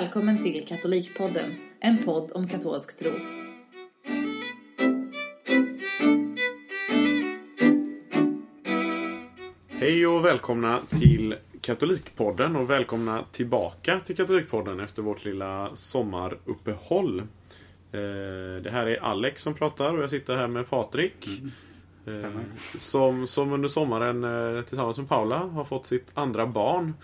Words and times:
Välkommen 0.00 0.38
till 0.38 0.64
Katolikpodden, 0.66 1.54
en 1.80 1.98
podd 2.04 2.32
om 2.34 2.48
katolsk 2.48 2.98
tro. 2.98 3.10
Hej 9.68 10.06
och 10.06 10.24
välkomna 10.24 10.78
till 10.90 11.34
Katolikpodden 11.60 12.56
och 12.56 12.70
välkomna 12.70 13.24
tillbaka 13.32 14.00
till 14.00 14.16
Katolikpodden 14.16 14.80
efter 14.80 15.02
vårt 15.02 15.24
lilla 15.24 15.70
sommaruppehåll. 15.74 17.18
Eh, 17.92 18.62
Det 18.62 18.70
här 18.72 18.86
är 18.86 19.02
Alex 19.02 19.42
som 19.42 19.54
pratar 19.54 19.96
och 19.96 20.02
jag 20.02 20.10
sitter 20.10 20.36
här 20.36 20.48
med 20.48 20.70
Patrik. 20.70 21.26
Eh, 22.06 22.30
Som, 22.76 23.26
som 23.26 23.52
under 23.52 23.68
sommaren 23.68 24.24
eh, 24.56 24.62
tillsammans 24.62 24.98
med 24.98 25.08
Paula 25.08 25.38
har 25.38 25.64
fått 25.64 25.86
sitt 25.86 26.10
andra 26.14 26.46
barn. 26.46 26.94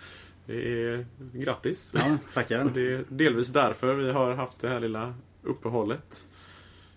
Det 0.51 0.83
är 0.93 1.05
grattis! 1.33 1.93
Ja, 1.97 2.17
Och 2.27 2.33
tackar. 2.33 2.71
det 2.73 2.81
är 2.93 3.03
delvis 3.09 3.49
därför 3.49 3.93
vi 3.95 4.11
har 4.11 4.33
haft 4.33 4.59
det 4.59 4.67
här 4.67 4.79
lilla 4.79 5.13
uppehållet. 5.43 6.27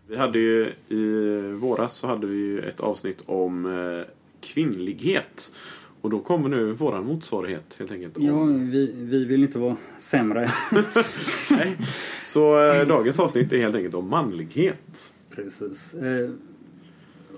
Vi 0.09 0.17
hade 0.17 0.39
ju 0.39 0.73
i 0.89 1.41
våras 1.57 1.95
så 1.95 2.07
hade 2.07 2.27
vi 2.27 2.37
ju 2.37 2.61
ett 2.61 2.81
avsnitt 2.81 3.23
om 3.27 3.67
eh, 3.67 4.13
kvinnlighet. 4.41 5.53
Och 6.01 6.11
då 6.11 6.19
kommer 6.19 6.49
nu 6.49 6.73
våran 6.73 7.07
motsvarighet 7.07 7.77
helt 7.79 7.93
enkelt. 7.93 8.17
om- 8.17 8.25
Ja, 8.27 8.45
vi, 8.73 8.93
vi 8.97 9.25
vill 9.25 9.43
inte 9.43 9.59
vara 9.59 9.77
sämre. 9.99 10.51
Nej. 11.51 11.77
Så 12.23 12.67
eh, 12.73 12.87
dagens 12.89 13.21
avsnitt 13.21 13.53
är 13.53 13.59
helt 13.59 13.77
enkelt 13.77 13.95
om 13.95 14.09
manlighet. 14.09 15.15
Precis. 15.31 15.95
Eh, 15.95 16.31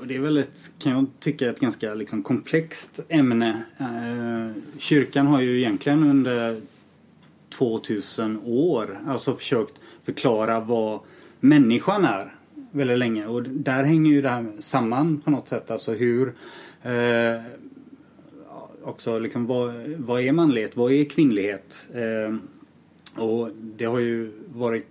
och 0.00 0.06
det 0.06 0.16
är 0.16 0.20
väl 0.20 0.36
ett, 0.36 0.72
kan 0.78 0.92
jag 0.92 1.06
tycka, 1.20 1.50
ett 1.50 1.60
ganska 1.60 1.94
liksom, 1.94 2.22
komplext 2.22 3.00
ämne. 3.08 3.62
Eh, 3.78 4.62
kyrkan 4.78 5.26
har 5.26 5.40
ju 5.40 5.58
egentligen 5.58 6.10
under 6.10 6.60
2000 7.48 8.40
år 8.44 8.98
alltså 9.06 9.36
försökt 9.36 9.74
förklara 10.02 10.60
vad 10.60 11.00
människan 11.40 12.04
är 12.04 12.34
väldigt 12.70 12.98
länge. 12.98 13.26
Och 13.26 13.42
där 13.42 13.84
hänger 13.84 14.12
ju 14.12 14.22
det 14.22 14.28
här 14.28 14.52
samman 14.60 15.20
på 15.20 15.30
något 15.30 15.48
sätt. 15.48 15.70
Alltså 15.70 15.94
hur 15.94 16.34
eh, 16.82 17.42
också 18.82 19.18
liksom 19.18 19.46
vad, 19.46 19.74
vad 19.96 20.20
är 20.20 20.32
manlighet? 20.32 20.76
Vad 20.76 20.92
är 20.92 21.04
kvinnlighet? 21.04 21.88
Eh, 21.94 22.36
och 23.24 23.50
det 23.56 23.84
har 23.84 23.98
ju 23.98 24.32
varit 24.54 24.86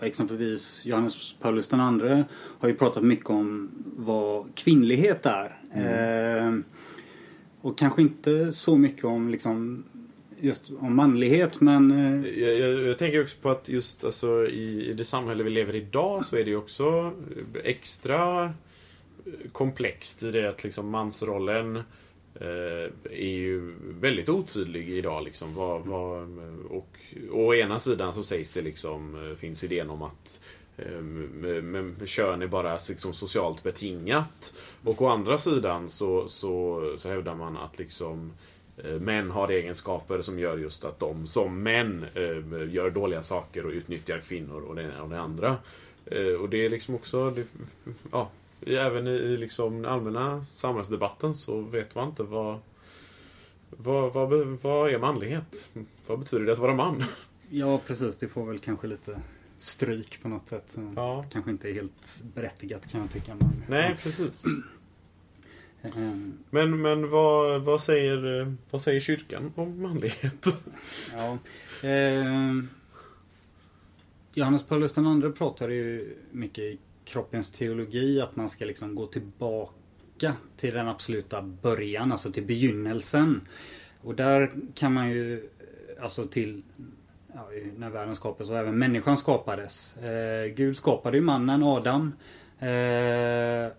exempelvis 0.00 0.86
Johannes 0.86 1.32
Paulus 1.40 1.72
II 1.72 2.24
har 2.58 2.68
ju 2.68 2.74
pratat 2.74 3.02
mycket 3.02 3.30
om 3.30 3.70
vad 3.96 4.54
kvinnlighet 4.54 5.26
är. 5.26 5.58
Eh, 5.74 6.58
och 7.60 7.78
kanske 7.78 8.02
inte 8.02 8.52
så 8.52 8.76
mycket 8.76 9.04
om 9.04 9.28
liksom 9.28 9.84
just 10.40 10.70
om 10.78 10.96
manlighet 10.96 11.60
men 11.60 11.90
eh, 11.90 12.42
Jag, 12.42 12.58
jag, 12.58 12.82
jag 12.82 12.98
tänker 12.98 13.22
också 13.22 13.36
på 13.40 13.50
att 13.50 13.68
just 13.68 14.04
alltså, 14.04 14.46
i, 14.46 14.90
i 14.90 14.92
det 14.92 15.04
samhälle 15.04 15.44
vi 15.44 15.50
lever 15.50 15.74
i 15.74 15.78
idag 15.78 16.24
så 16.24 16.36
är 16.36 16.44
det 16.44 16.50
ju 16.50 16.56
också 16.56 17.12
extra 17.64 18.52
komplext 19.52 20.22
i 20.22 20.30
det 20.30 20.48
att 20.48 20.64
liksom 20.64 20.90
mansrollen 20.90 21.76
eh, 21.76 21.82
Eh, 22.40 22.90
är 23.10 23.34
ju 23.34 23.74
väldigt 24.00 24.28
otydlig 24.28 24.88
idag. 24.88 25.24
Liksom, 25.24 25.54
vad, 25.54 25.80
vad, 25.80 26.38
och, 26.70 26.98
och 27.30 27.38
å 27.40 27.54
ena 27.54 27.80
sidan 27.80 28.14
så 28.14 28.22
sägs 28.22 28.50
det 28.50 28.60
liksom, 28.60 29.30
eh, 29.30 29.36
finns 29.36 29.64
idén 29.64 29.90
om 29.90 30.02
att 30.02 30.40
ehm, 30.76 31.22
men, 31.70 32.06
kön 32.06 32.42
är 32.42 32.46
bara 32.46 32.78
liksom 32.88 33.14
socialt 33.14 33.62
betingat. 33.62 34.54
Och 34.84 35.02
å 35.02 35.08
andra 35.08 35.38
sidan 35.38 35.90
så, 35.90 36.28
så, 36.28 36.94
så 36.98 37.08
hävdar 37.08 37.34
man 37.34 37.56
att 37.56 37.78
liksom 37.78 38.32
eh, 38.76 39.00
Män 39.00 39.30
har 39.30 39.48
egenskaper 39.48 40.22
som 40.22 40.38
gör 40.38 40.58
just 40.58 40.84
att 40.84 40.98
de 40.98 41.26
som 41.26 41.62
män 41.62 42.06
ehm, 42.14 42.70
gör 42.70 42.90
dåliga 42.90 43.22
saker 43.22 43.66
och 43.66 43.72
utnyttjar 43.72 44.18
kvinnor 44.18 44.60
och 44.60 44.74
det 44.74 44.82
ena 44.82 45.02
och 45.02 45.10
det 45.10 45.20
andra. 45.20 45.56
Och 46.40 46.48
det 46.48 46.64
är 46.64 46.68
liksom 46.68 46.94
också, 46.94 47.30
det, 47.30 47.44
ja, 48.12 48.30
även 48.66 49.06
i, 49.06 49.10
i 49.10 49.36
liksom 49.36 49.82
den 49.82 49.92
allmänna 49.92 50.46
samhällsdebatten 50.50 51.34
så 51.34 51.60
vet 51.60 51.94
man 51.94 52.08
inte 52.08 52.22
vad, 52.22 52.58
vad, 53.70 54.12
vad, 54.12 54.30
vad 54.62 54.90
är 54.90 54.98
manlighet? 54.98 55.68
Vad 56.06 56.18
betyder 56.18 56.44
det 56.44 56.52
att 56.52 56.58
vara 56.58 56.74
man? 56.74 57.04
ja 57.50 57.80
precis 57.86 58.16
det 58.16 58.28
får 58.28 58.46
väl 58.46 58.58
kanske 58.58 58.86
lite 58.86 59.20
stryk 59.58 60.22
på 60.22 60.28
något 60.28 60.46
sätt. 60.46 60.78
Ja. 60.96 61.24
Kanske 61.32 61.50
inte 61.50 61.70
är 61.70 61.72
helt 61.72 62.22
berättigat 62.34 62.90
kan 62.90 63.00
jag 63.00 63.10
tycka. 63.10 63.34
Men, 63.34 63.64
Nej, 63.68 63.96
precis. 64.02 64.44
Eh, 65.82 65.90
Men, 66.50 66.82
men 66.82 67.10
vad, 67.10 67.62
vad, 67.62 67.80
säger, 67.80 68.54
vad 68.70 68.82
säger 68.82 69.00
kyrkan 69.00 69.52
om 69.54 69.82
manlighet? 69.82 70.46
Ja. 71.12 71.38
Eh, 71.88 72.62
Johannes 74.34 74.62
Paulus 74.62 74.98
II 74.98 75.32
pratade 75.38 75.74
ju 75.74 76.16
mycket 76.32 76.78
kroppens 77.04 77.50
teologi 77.50 78.20
att 78.20 78.36
man 78.36 78.48
ska 78.48 78.64
liksom 78.64 78.94
gå 78.94 79.06
tillbaka 79.06 80.32
till 80.56 80.74
den 80.74 80.88
absoluta 80.88 81.42
början, 81.42 82.12
alltså 82.12 82.32
till 82.32 82.44
begynnelsen. 82.44 83.40
Och 84.00 84.14
där 84.14 84.52
kan 84.74 84.92
man 84.92 85.10
ju, 85.10 85.48
alltså 86.00 86.26
till 86.26 86.62
ja, 87.34 87.48
när 87.76 87.90
världen 87.90 88.16
skapades 88.16 88.50
och 88.50 88.56
även 88.58 88.78
människan 88.78 89.16
skapades. 89.16 89.96
Eh, 89.96 90.46
Gud 90.46 90.76
skapade 90.76 91.16
ju 91.16 91.22
mannen 91.22 91.62
Adam 91.62 92.12
eh, 92.58 93.72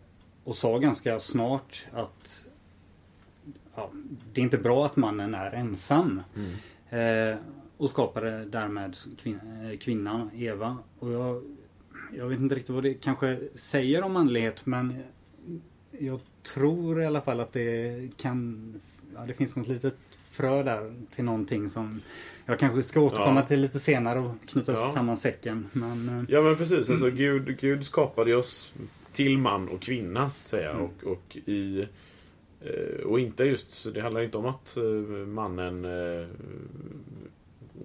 och 0.44 0.56
sa 0.56 0.78
ganska 0.78 1.20
snart 1.20 1.86
att 1.94 2.46
ja, 3.76 3.92
det 4.34 4.42
är 4.42 4.44
inte 4.44 4.58
bra 4.58 4.86
att 4.86 4.96
mannen 4.96 5.34
är 5.34 5.52
ensam. 5.52 6.22
Eh, 6.90 7.38
och 7.78 7.90
skapade 7.90 8.46
därmed 8.46 8.96
kvin- 9.24 9.72
eh, 9.72 9.78
kvinnan, 9.78 10.30
Eva. 10.36 10.78
Och 11.00 11.12
jag, 11.12 11.44
jag 12.18 12.28
vet 12.28 12.40
inte 12.40 12.56
riktigt 12.56 12.76
vad 12.76 12.84
det 12.84 12.94
kanske 12.94 13.40
säger 13.56 14.02
om 14.04 14.14
manlighet 14.14 14.66
men 14.66 15.04
jag 16.00 16.20
tror 16.54 17.02
i 17.02 17.06
alla 17.06 17.22
fall 17.22 17.40
att 17.40 17.54
det 17.54 18.10
kan... 18.18 18.74
Ja, 19.16 19.26
det 19.28 19.34
finns 19.34 19.56
något 19.56 19.68
litet 19.68 19.96
frö 20.32 20.64
där 20.64 20.94
till 21.16 21.24
någonting 21.24 21.70
som 21.70 22.02
jag 22.46 22.60
kanske 22.60 22.84
ska 22.84 23.02
återkomma 23.02 23.40
Ja. 23.40 23.46
till 23.48 23.60
lite 23.62 23.80
senare 23.80 24.20
och 24.20 24.36
knyta 24.46 24.72
Ja. 24.72 24.92
samman 24.96 25.18
säcken. 25.18 25.68
Men, 25.72 26.10
eh, 26.10 26.24
Ja 26.30 26.42
men 26.42 26.56
precis, 26.56 26.90
alltså 26.90 27.10
Gud, 27.10 27.58
Gud 27.60 27.86
skapade 27.86 28.36
oss 28.36 28.74
till 29.14 29.38
man 29.38 29.70
och 29.70 29.82
kvinna 29.82 30.30
så 30.30 30.38
att 30.42 30.48
säga. 30.48 30.70
Mm. 30.72 30.84
Och, 30.84 31.04
och, 31.04 31.38
i, 31.46 31.88
eh, 32.62 33.04
och 33.06 33.20
inte 33.20 33.44
just, 33.44 33.94
det 33.94 34.02
handlar 34.02 34.22
inte 34.22 34.38
om 34.38 34.46
att 34.46 34.78
eh, 34.78 34.84
mannen 35.28 35.86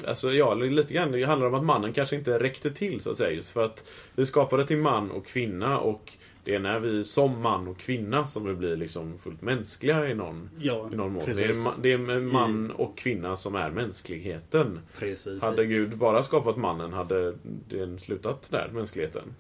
Alltså 0.07 0.33
ja, 0.33 0.55
lite 0.55 0.95
grann. 0.95 1.13
Det 1.13 1.25
handlar 1.25 1.47
om 1.47 1.55
att 1.55 1.65
mannen 1.65 1.93
kanske 1.93 2.17
inte 2.17 2.39
räckte 2.39 2.71
till 2.71 3.01
så 3.01 3.11
att 3.11 3.17
säga. 3.17 3.31
Just 3.31 3.51
för 3.51 3.65
att 3.65 3.91
vi 4.15 4.27
skapade 4.27 4.67
till 4.67 4.77
man 4.77 5.11
och 5.11 5.27
kvinna 5.27 5.79
och 5.79 6.13
det 6.45 6.55
är 6.55 6.59
när 6.59 6.81
vi 6.81 7.05
som 7.05 7.43
man 7.43 7.69
och 7.69 7.79
kvinna 7.79 8.27
som 8.27 8.47
vi 8.47 8.55
blir 8.55 8.77
liksom 8.77 9.19
fullt 9.19 9.43
mänskliga 9.43 10.09
i 10.11 10.15
någon, 10.15 10.51
ja, 10.59 10.89
i 10.93 10.97
någon 10.97 11.13
mån. 11.13 11.23
Det 11.27 11.45
är, 11.45 11.83
det 11.83 11.93
är 11.93 12.21
man 12.21 12.71
och 12.71 12.99
kvinna 12.99 13.37
som 13.37 13.55
är 13.55 13.71
mänskligheten. 13.71 14.81
Precis. 14.99 15.43
Hade 15.43 15.67
Gud 15.67 15.99
bara 15.99 16.23
skapat 16.23 16.57
mannen 16.57 16.93
hade 16.93 17.35
den 17.69 17.99
slutat 17.99 18.51
där, 18.51 18.71
mänskligheten. 18.73 19.35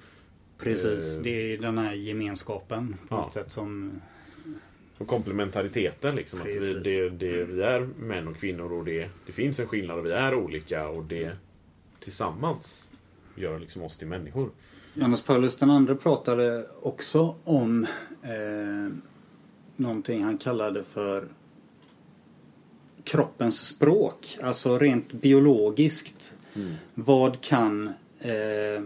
Precis, 0.59 1.19
Eh, 1.19 1.22
det 1.22 1.53
är 1.53 1.59
den 1.59 1.78
här 1.78 1.94
gemenskapen 1.94 2.97
på 3.09 3.15
ja. 3.15 3.22
något 3.22 3.33
sätt 3.33 3.53
som... 3.53 4.00
Och 5.00 5.06
komplementariteten 5.06 6.15
liksom. 6.15 6.41
Att 6.41 6.47
vi, 6.47 6.75
det, 6.75 7.09
det, 7.09 7.44
vi 7.44 7.62
är 7.62 7.81
män 7.81 8.28
och 8.28 8.37
kvinnor 8.37 8.72
och 8.72 8.84
det, 8.84 9.09
det 9.27 9.33
finns 9.33 9.61
en 9.61 9.66
skillnad 9.66 9.99
och 9.99 10.06
vi 10.06 10.12
är 10.12 10.34
olika 10.34 10.88
och 10.88 11.05
det 11.05 11.33
tillsammans 12.00 12.91
gör 13.34 13.59
liksom 13.59 13.83
oss 13.83 13.97
till 13.97 14.09
människor. 14.09 14.50
Johannes 14.94 15.22
Paulus 15.22 15.62
II 15.62 15.94
pratade 15.94 16.66
också 16.83 17.34
om 17.44 17.87
eh, 18.22 18.93
någonting 19.77 20.25
han 20.25 20.39
kallade 20.39 20.84
för 20.84 21.28
kroppens 23.04 23.66
språk. 23.66 24.39
Alltså 24.42 24.78
rent 24.78 25.13
biologiskt. 25.13 26.36
Vad 26.95 27.41
kan... 27.41 27.92
Eh, 28.19 28.83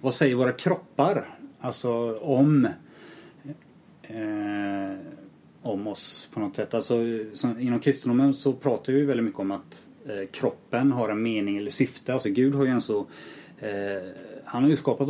vad 0.00 0.14
säger 0.14 0.34
våra 0.34 0.52
kroppar? 0.52 1.38
Alltså 1.60 2.18
om... 2.18 2.68
Eh, 4.02 5.13
om 5.64 5.86
oss 5.86 6.28
på 6.34 6.40
något 6.40 6.56
sätt. 6.56 6.74
Alltså, 6.74 6.94
som, 7.32 7.60
inom 7.60 7.80
kristendomen 7.80 8.34
så 8.34 8.52
pratar 8.52 8.92
vi 8.92 9.04
väldigt 9.04 9.24
mycket 9.24 9.40
om 9.40 9.50
att 9.50 9.86
eh, 10.08 10.28
kroppen 10.32 10.92
har 10.92 11.08
en 11.08 11.22
mening 11.22 11.56
eller 11.56 11.70
syfte. 11.70 12.12
Alltså 12.12 12.28
Gud 12.28 12.54
har 12.54 12.64
ju 12.64 12.70
en 12.70 12.80
så... 12.80 12.98
Eh, 13.58 13.68
han 14.44 14.62
har 14.62 14.70
ju 14.70 14.76
skapat 14.76 15.08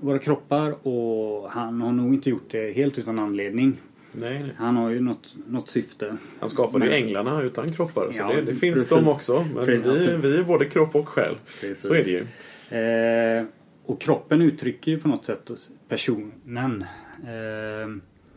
våra, 0.00 0.18
kroppar 0.18 0.86
och 0.88 1.50
han 1.50 1.80
har 1.80 1.92
nog 1.92 2.14
inte 2.14 2.30
gjort 2.30 2.50
det 2.50 2.76
helt 2.76 2.98
utan 2.98 3.18
anledning. 3.18 3.76
Nej, 4.12 4.38
nej. 4.42 4.52
Han 4.56 4.76
har 4.76 4.90
ju 4.90 5.00
något, 5.00 5.34
något 5.46 5.68
syfte. 5.68 6.16
Han 6.40 6.50
skapade 6.50 6.84
ju 6.84 6.90
Men- 6.90 7.02
änglarna 7.02 7.42
utan 7.42 7.68
kroppar. 7.72 8.12
Så 8.12 8.18
Ja, 8.18 8.32
det, 8.32 8.42
det 8.42 8.54
finns 8.54 8.74
precis. 8.74 8.88
de 8.88 9.08
också. 9.08 9.44
Men 9.54 9.66
Precis, 9.66 10.08
vi, 10.08 10.16
vi 10.16 10.36
är 10.36 10.42
både 10.42 10.64
kropp 10.64 10.94
och 10.94 11.08
själ. 11.08 11.34
Precis. 11.60 11.80
Så 11.80 11.94
är 11.94 12.04
det 12.04 12.10
ju. 12.10 12.26
Eh, 12.70 13.44
och 13.86 14.00
kroppen 14.00 14.42
uttrycker 14.42 14.90
ju 14.92 14.98
på 14.98 15.08
något 15.08 15.24
sätt 15.24 15.50
personen. 15.88 16.84
Eh, 17.22 17.88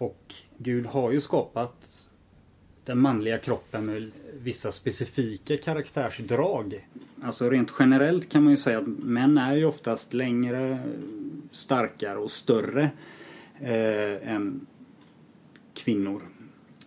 och 0.04 0.34
Gud 0.58 0.86
har 0.86 1.12
ju 1.12 1.22
skapat 1.22 2.10
den 2.86 3.00
manliga 3.00 3.38
kroppen 3.38 3.86
med 3.86 4.12
vissa 4.34 4.72
specifika 4.72 5.58
karaktärsdrag. 5.58 6.88
Alltså 7.24 7.50
rent 7.50 7.74
generellt 7.80 8.30
kan 8.30 8.44
man 8.44 8.52
ju 8.52 8.58
säga 8.58 8.78
att 8.78 8.88
män 8.88 9.38
är 9.38 9.56
ju 9.56 9.66
oftast 9.66 10.14
längre, 10.14 10.80
starkare 11.52 12.18
och 12.18 12.32
större 12.32 12.90
eh, 13.60 14.34
än 14.34 14.66
kvinnor. 15.74 16.22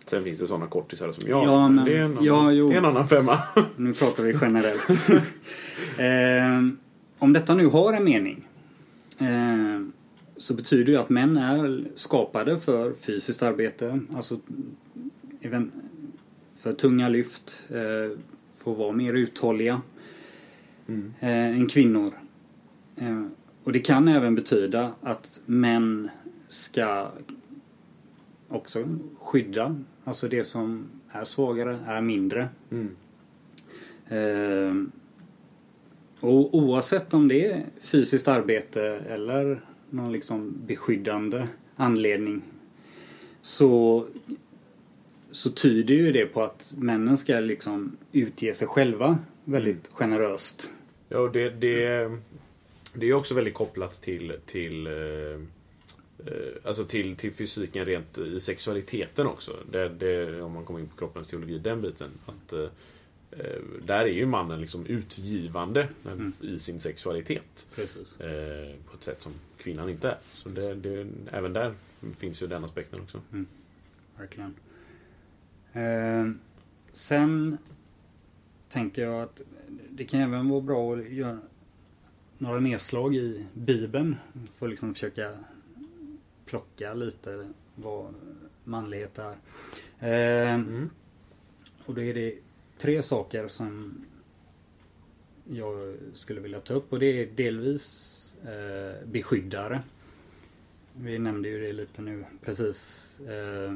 Sen 0.07 0.23
finns 0.23 0.39
det 0.39 0.47
sådana 0.47 0.67
kortisar 0.67 1.11
som 1.11 1.29
jag. 1.29 1.45
Ja, 1.45 1.67
men- 1.67 1.85
det, 1.85 1.97
är 1.97 2.01
en 2.01 2.11
annan, 2.11 2.23
ja, 2.23 2.51
jo. 2.51 2.71
en 2.71 2.85
annan 2.85 3.07
femma. 3.07 3.39
Nu 3.75 3.93
pratar 3.93 4.23
vi 4.23 4.37
generellt. 4.41 4.89
eh, 5.99 6.77
om 7.19 7.33
detta 7.33 7.53
nu 7.53 7.65
har 7.65 7.93
en 7.93 8.03
mening 8.03 8.47
eh, 9.19 9.96
så 10.37 10.53
betyder 10.53 10.93
det 10.93 10.99
att 10.99 11.09
män 11.09 11.37
är 11.37 11.85
skapade 11.95 12.59
för 12.59 12.93
fysiskt 12.93 13.43
arbete. 13.43 13.99
Alltså 14.15 14.39
even- 15.41 15.71
för 16.55 16.73
tunga 16.73 17.09
lyft. 17.09 17.65
Eh, 17.69 18.17
för 18.53 18.71
att 18.71 18.77
vara 18.77 18.91
mer 18.91 19.13
uthålliga 19.13 19.81
Mm. 20.87 21.13
eh, 21.19 21.29
än 21.59 21.67
kvinnor. 21.67 22.13
Eh, 22.95 23.25
och 23.63 23.71
det 23.71 23.79
kan 23.79 24.07
även 24.07 24.35
betyda 24.35 24.91
att 25.01 25.39
män 25.45 26.09
ska 26.47 27.07
också 28.47 28.87
skydda. 29.19 29.75
Alltså 30.03 30.27
det 30.27 30.43
som 30.43 30.85
är 31.11 31.23
svagare 31.23 31.79
är 31.87 32.01
mindre. 32.01 32.49
Mm. 32.71 32.95
Eh, 34.07 34.83
och 36.19 36.55
oavsett 36.55 37.13
om 37.13 37.27
det 37.27 37.45
är 37.51 37.65
fysiskt 37.81 38.27
arbete 38.27 38.81
eller 39.09 39.61
någon 39.89 40.11
liksom 40.11 40.53
beskyddande 40.65 41.47
anledning 41.75 42.41
så, 43.41 44.05
så 45.31 45.51
tyder 45.51 45.93
ju 45.93 46.11
det 46.11 46.25
på 46.25 46.43
att 46.43 46.73
männen 46.77 47.17
ska 47.17 47.39
liksom 47.39 47.97
utge 48.11 48.53
sig 48.53 48.67
själva 48.67 49.17
väldigt 49.43 49.87
generöst. 49.87 50.69
Ja, 51.09 51.19
och 51.19 51.31
det, 51.31 51.49
det, 51.49 52.11
det 52.93 53.09
är 53.09 53.13
också 53.13 53.35
väldigt 53.35 53.53
kopplat 53.53 54.01
till, 54.01 54.33
till, 54.45 54.87
eh, 54.87 54.93
eh, 54.93 56.53
alltså 56.63 56.83
till, 56.83 57.15
till 57.15 57.31
fysiken 57.31 57.85
rent 57.85 58.17
i 58.17 58.39
sexualiteten 58.39 59.27
också. 59.27 59.57
Det, 59.71 59.89
det, 59.89 60.41
om 60.41 60.51
man 60.51 60.65
kommer 60.65 60.79
in 60.79 60.87
på 60.87 60.97
kroppens 60.97 61.27
teologi, 61.27 61.59
den 61.59 61.81
biten. 61.81 62.09
Att, 62.25 62.53
eh, 62.53 62.67
där 63.85 63.99
är 63.99 64.05
ju 64.07 64.25
mannen 64.25 64.61
liksom 64.61 64.85
utgivande 64.85 65.87
Mm. 66.05 66.33
i 66.41 66.59
sin 66.59 66.79
sexualitet. 66.79 67.67
Precis. 67.75 68.19
Eh, 68.19 68.75
på 68.89 68.97
ett 68.97 69.03
sätt 69.03 69.21
som 69.21 69.33
kvinnan 69.57 69.89
inte 69.89 70.09
är. 70.09 70.17
Så 70.33 70.49
det, 70.49 70.75
det, 70.75 71.07
även 71.31 71.53
där 71.53 71.73
finns 72.17 72.43
ju 72.43 72.47
den 72.47 72.63
aspekten 72.63 72.99
också. 73.01 73.21
Verkligen. 74.17 74.55
Eh, 75.73 76.31
sen 76.91 77.57
tänker 78.69 79.01
jag 79.01 79.21
att 79.21 79.41
det 79.89 80.05
kan 80.05 80.19
även 80.19 80.49
vara 80.49 80.61
bra 80.61 80.95
att 80.95 81.09
göra 81.09 81.39
några 82.37 82.59
nedslag 82.59 83.15
i 83.15 83.45
Bibeln. 83.53 84.15
För 84.57 84.65
att 84.65 84.69
liksom 84.69 84.93
försöka 84.93 85.37
plocka 86.45 86.93
lite 86.93 87.47
vad 87.75 88.13
manlighet 88.63 89.19
är. 89.19 89.35
Eh, 89.99 90.53
Mm. 90.53 90.89
och 91.85 91.93
då 91.95 92.01
är 92.01 92.13
det 92.13 92.35
tre 92.77 93.03
saker 93.03 93.47
som 93.47 94.01
jag 95.49 95.95
skulle 96.13 96.41
vilja 96.41 96.59
ta 96.59 96.73
upp 96.73 96.93
och 96.93 96.99
det 96.99 97.05
är 97.05 97.25
delvis 97.35 98.13
eh, 98.43 99.07
beskyddare. 99.07 99.81
Vi 100.93 101.19
nämnde 101.19 101.49
ju 101.49 101.59
det 101.59 101.73
lite 101.73 102.01
nu 102.01 102.25
precis 102.41 103.11
eh, 103.19 103.75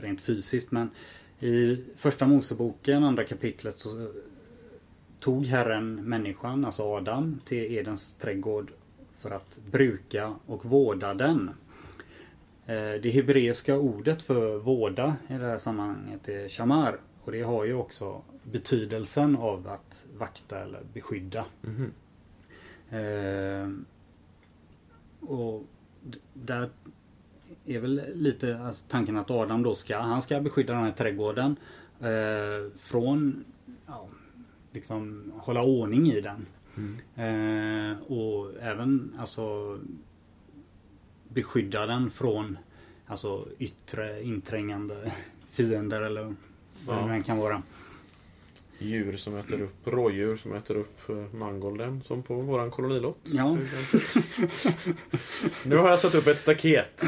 rent 0.00 0.20
fysiskt 0.20 0.70
men 0.70 0.90
i 1.40 1.84
första 1.96 2.26
Moseboken, 2.26 3.04
andra 3.04 3.24
kapitlet 3.24 3.78
så 3.78 4.12
tog 5.20 5.44
Herren 5.44 5.94
människan, 5.94 6.64
alltså 6.64 6.82
Adam, 6.82 7.40
till 7.44 7.72
Edens 7.72 8.14
trädgård 8.14 8.72
för 9.18 9.30
att 9.30 9.58
bruka 9.70 10.34
och 10.46 10.64
vårda 10.64 11.14
den. 11.14 11.50
Eh, 12.66 13.00
Det 13.02 13.10
hebreiska 13.14 13.76
ordet 13.76 14.22
för 14.22 14.56
vårda 14.56 15.16
i 15.28 15.32
det 15.32 15.46
här 15.46 15.58
sammanhanget 15.58 16.28
är 16.28 16.48
shamar. 16.48 16.98
Och 17.26 17.32
det 17.32 17.42
har 17.42 17.64
ju 17.64 17.74
också 17.74 18.22
betydelsen 18.42 19.36
av 19.36 19.68
att 19.68 20.06
vakta 20.18 20.58
eller 20.60 20.80
beskydda. 20.92 21.44
Mhm. 21.62 21.92
Eh, 22.90 23.70
och 25.28 25.64
där 26.34 26.70
är 27.64 27.78
väl 27.78 28.02
lite 28.14 28.60
alltså, 28.60 28.84
tanken 28.88 29.16
att 29.16 29.30
Adam 29.30 29.62
då 29.62 29.74
ska, 29.74 29.98
han 29.98 30.22
ska 30.22 30.40
beskydda 30.40 30.72
den 30.74 30.82
här 30.82 30.92
trädgården 30.92 31.56
eh, 32.00 32.78
från 32.78 33.44
ja, 33.86 34.08
liksom 34.72 35.32
hålla 35.36 35.62
ordning 35.62 36.06
i 36.06 36.20
den. 36.20 36.46
Eh, 37.14 38.02
och 38.02 38.54
även 38.60 39.14
alltså 39.18 39.78
beskydda 41.28 41.86
den 41.86 42.10
från 42.10 42.58
alltså 43.06 43.48
yttre 43.58 44.22
inträngande 44.22 45.12
fiender 45.50 46.02
eller 46.02 46.34
vad 46.86 46.96
Ja. 46.98 47.06
det 47.14 47.22
kan 47.22 47.38
vara. 47.38 47.62
Djur 48.78 49.16
som 49.16 49.36
äter 49.36 49.60
upp, 49.62 49.74
rådjur 49.86 50.36
som 50.36 50.52
äter 50.52 50.76
upp 50.76 51.08
eh, 51.08 51.16
mangolden 51.34 52.02
som 52.02 52.22
på 52.22 52.34
våran 52.34 52.70
kolonilott. 52.70 53.18
Ja. 53.24 53.56
nu 55.64 55.76
har 55.76 55.88
jag 55.90 55.98
satt 56.00 56.14
upp 56.14 56.26
ett 56.26 56.38
staket. 56.38 57.02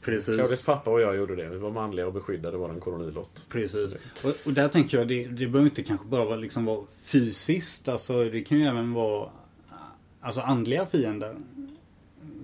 Precis. 0.00 0.36
Claudias 0.36 0.64
pappa 0.64 0.90
och 0.90 1.00
jag 1.00 1.16
gjorde 1.16 1.36
det. 1.36 1.48
Vi 1.48 1.58
var 1.58 1.70
manliga 1.70 2.06
och 2.06 2.12
beskyddade 2.12 2.56
våran 2.56 2.80
kolonilott. 2.80 3.46
Precis. 3.50 3.96
Och, 4.24 4.32
och 4.44 4.52
där 4.52 4.68
tänker 4.68 4.98
jag, 4.98 5.08
det, 5.08 5.24
det 5.26 5.46
behöver 5.46 5.64
inte 5.70 5.82
kanske 5.82 6.06
bara 6.06 6.24
vara, 6.24 6.36
liksom 6.36 6.64
vara 6.64 6.84
fysiskt. 7.02 7.88
Alltså 7.88 8.24
det 8.24 8.40
kan 8.42 8.58
ju 8.58 8.64
även 8.66 8.92
vara 8.92 9.30
alltså 10.20 10.40
andliga 10.40 10.86
fiender. 10.86 11.36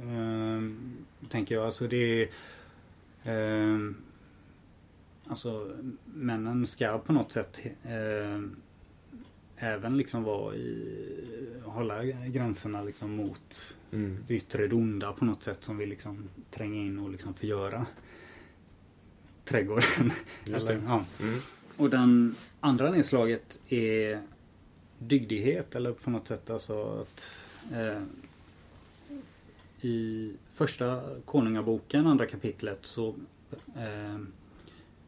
Ehm, 0.03 0.97
tänker 1.29 1.55
jag. 1.55 1.65
Alltså 1.65 1.87
det 1.87 2.23
är... 2.23 2.29
ehm, 3.25 3.97
alltså 5.31 5.77
männen 6.05 6.67
ska 6.67 6.99
på 6.99 7.12
något 7.12 7.32
sätt 7.32 7.61
ehm, 7.85 8.56
även 9.56 9.97
liksom 9.97 10.25
vara 10.25 10.55
i... 10.55 11.06
Hålla 11.65 12.05
gränserna 12.05 12.82
liksom 12.82 13.17
mot 13.17 13.77
Mm. 13.93 14.17
det 14.29 14.35
yttre 14.35 14.67
det 14.67 14.75
onda 14.75 15.12
på 15.12 15.25
något 15.25 15.43
sätt 15.43 15.65
som 15.65 15.79
vill 15.79 15.88
liksom 15.88 16.29
tränga 16.50 16.81
in 16.81 16.99
och 16.99 17.11
liksom 17.11 17.35
förgöra 17.35 17.87
trädgården. 19.44 20.12
Eller, 20.47 20.82
ja. 20.87 21.05
Mm. 21.21 21.41
Och 21.77 21.91
den 21.91 22.34
andra 22.60 22.91
nedslaget 22.91 23.60
är 23.69 24.22
dygdighet 24.99 25.75
eller 25.75 25.93
på 25.93 26.10
något 26.10 26.29
sätt 26.29 26.51
alltså 26.51 27.01
att 27.01 27.46
eh, 27.72 28.03
i 29.81 30.32
första 30.55 31.03
konungaboken, 31.25 32.06
andra 32.06 32.27
kapitlet 32.27 32.79
så 32.82 33.15
eh, 33.77 34.19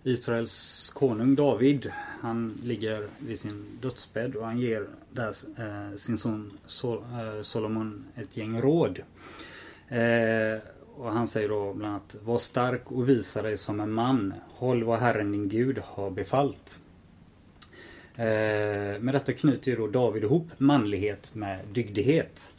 Israels 0.05 0.91
konung 0.95 1.35
David 1.35 1.93
han 2.23 2.61
ligger 2.65 3.09
vid 3.19 3.41
sin 3.41 3.65
dödsbädd 3.81 4.37
och 4.37 4.47
han 4.47 4.59
ger 4.59 4.87
där 5.11 5.35
eh, 5.59 5.97
sin 5.97 6.19
son 6.19 6.59
Sol, 6.67 6.99
eh, 6.99 7.43
Solomon 7.43 8.05
ett 8.15 8.37
gäng 8.37 8.61
råd. 8.61 8.99
Eh, 9.89 10.61
och 10.97 11.13
han 11.13 11.27
säger 11.27 11.49
då 11.49 11.75
bland 11.75 11.95
annat 11.95 12.17
Var 12.23 12.39
stark 12.39 12.93
och 12.93 13.09
visa 13.09 13.43
dig 13.43 13.57
som 13.57 13.81
en 13.81 13.93
man. 13.93 14.35
Håll 14.49 14.85
vad 14.85 14.99
Herren 14.99 15.33
din 15.33 15.49
Gud 15.49 15.79
har 15.79 16.11
befallt. 16.11 16.81
Eh, 18.17 19.01
med 19.01 19.15
detta 19.15 19.33
knyter 19.33 19.71
ju 19.71 19.77
då 19.77 19.87
David 19.87 20.25
ihop 20.25 20.49
manlighet 20.59 21.35
med 21.35 21.61
dygdighet. 21.73 22.55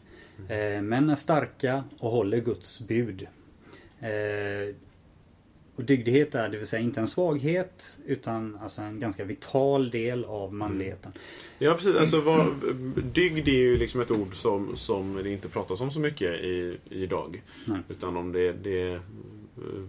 Eh, 0.47 0.81
män 0.81 1.09
är 1.09 1.15
starka 1.15 1.83
och 1.99 2.11
håller 2.11 2.37
Guds 2.37 2.87
bud. 2.87 3.27
Eh, 3.99 4.75
och 5.75 5.83
dygdighet 5.83 6.35
är 6.35 6.49
det 6.49 6.57
vill 6.57 6.67
säga 6.67 6.81
inte 6.81 6.99
en 6.99 7.07
svaghet 7.07 7.97
utan 8.05 8.57
alltså 8.61 8.81
en 8.81 8.99
ganska 8.99 9.23
vital 9.23 9.89
del 9.89 10.25
av 10.25 10.53
manligheten. 10.53 11.11
Ja 11.59 11.73
precis, 11.73 11.95
alltså 11.95 12.21
vad, 12.21 12.45
dygd 13.13 13.47
är 13.47 13.51
ju 13.51 13.77
liksom 13.77 14.01
ett 14.01 14.11
ord 14.11 14.35
som, 14.35 14.77
som 14.77 15.19
det 15.23 15.29
inte 15.29 15.49
pratas 15.49 15.81
om 15.81 15.91
så 15.91 15.99
mycket 15.99 16.39
i, 16.41 16.77
idag. 16.89 17.41
Nej. 17.65 17.79
Utan 17.89 18.17
om 18.17 18.31
det, 18.31 18.53
det 18.53 18.99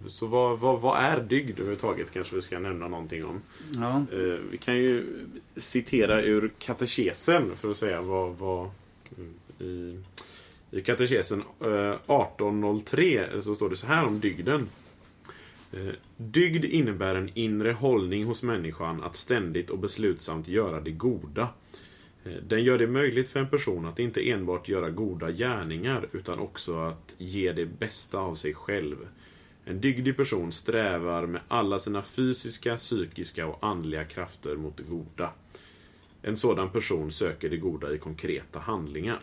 Så 0.07 0.27
vad, 0.27 0.59
vad, 0.59 0.81
vad 0.81 1.03
är 1.03 1.19
dygd 1.19 1.59
överhuvudtaget 1.59 2.11
kanske 2.11 2.35
vi 2.35 2.41
ska 2.41 2.59
nämna 2.59 2.87
någonting 2.87 3.25
om. 3.25 3.41
Ja, 3.73 4.05
Eh, 4.11 4.39
vi 4.51 4.57
kan 4.57 4.77
ju 4.77 5.05
citera 5.55 6.21
ur 6.21 6.51
katekesen 6.59 7.55
för 7.55 7.69
att 7.69 7.77
säga 7.77 8.01
vad, 8.01 8.37
vad 8.37 8.69
i, 9.59 9.99
i 10.71 10.81
katekesen 10.81 11.43
eh, 11.59 11.91
1803 11.91 13.41
så 13.41 13.55
står 13.55 13.69
det 13.69 13.75
så 13.75 13.87
här 13.87 14.05
om 14.05 14.19
dygden. 14.19 14.69
Eh, 15.75 15.93
dygd 16.17 16.65
innebär 16.65 17.15
en 17.15 17.29
inre 17.33 17.71
hållning 17.71 18.23
hos 18.23 18.43
människan 18.43 19.03
att 19.03 19.15
ständigt 19.15 19.69
och 19.69 19.79
beslutsamt 19.79 20.47
göra 20.47 20.81
det 20.81 20.91
goda. 20.91 21.49
Eh, 22.23 22.33
den 22.47 22.63
gör 22.63 22.77
det 22.77 22.87
möjligt 22.87 23.29
för 23.29 23.39
en 23.39 23.49
person 23.49 23.85
att 23.85 23.99
inte 23.99 24.29
enbart 24.29 24.69
göra 24.69 24.89
goda 24.89 25.31
gärningar 25.31 26.07
utan 26.11 26.39
också 26.39 26.79
att 26.79 27.15
ge 27.17 27.51
det 27.51 27.65
bästa 27.65 28.19
av 28.19 28.35
sig 28.35 28.53
själv. 28.53 28.97
En 29.65 29.81
dygdig 29.81 30.17
person 30.17 30.51
strävar 30.51 31.25
med 31.25 31.41
alla 31.47 31.79
sina 31.79 32.01
fysiska, 32.01 32.77
psykiska 32.77 33.47
och 33.47 33.65
andliga 33.67 34.03
krafter 34.03 34.55
mot 34.55 34.77
det 34.77 34.83
goda. 34.83 35.31
En 36.21 36.37
sådan 36.37 36.69
person 36.69 37.11
söker 37.11 37.49
det 37.49 37.57
goda 37.57 37.93
i 37.93 37.97
konkreta 37.97 38.59
handlingar. 38.59 39.21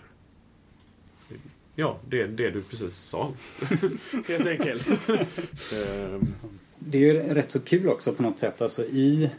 Ja, 1.75 1.99
det 2.09 2.21
är 2.23 2.27
det 2.29 2.51
du 2.51 2.63
precis 2.63 2.95
sa. 2.97 3.33
Helt 4.29 4.47
enkelt. 4.47 4.89
Ehm, 5.09 6.27
Det 6.79 6.99
är 6.99 7.03
ju 7.03 7.15
rätt 7.35 7.51
så 7.51 7.61
kul 7.61 7.89
också 7.89 8.13
på 8.13 8.23
något 8.23 8.39
sätt. 8.39 8.63
Alltså 8.63 8.85
i 8.85 9.31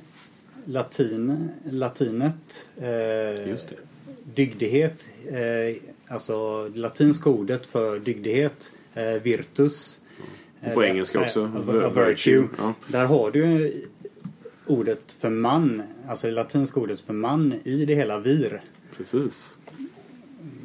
latin, 0.66 1.50
latinet. 1.72 2.70
Eh, 2.82 3.48
Just 3.50 3.70
det. 3.70 3.76
Dygdighet. 4.36 5.10
Eh, 5.28 5.76
alltså 6.08 6.68
latinska 6.76 7.30
ordet 7.30 7.66
för 7.66 8.00
dygdighet. 8.00 8.74
Eh, 8.94 9.04
virtus. 9.24 10.00
Och 10.68 10.74
på 10.74 10.84
engelska 10.84 11.20
också, 11.22 11.42
Eh, 11.42 11.48
vir- 11.74 11.84
a 12.02 12.08
virtue. 12.08 12.48
ja. 12.58 12.74
Där 12.88 13.06
har 13.06 13.32
du 13.32 13.40
ju 13.40 13.86
ordet 14.66 15.16
för 15.20 15.30
man. 15.30 15.84
Alltså 16.08 16.28
det 16.28 16.34
latinska 16.34 16.80
ordet 16.80 17.00
för 17.02 17.14
man 17.14 17.54
i 17.64 17.86
det 17.86 17.96
hela 17.96 18.20
vir. 18.20 18.62
precis. 18.98 19.58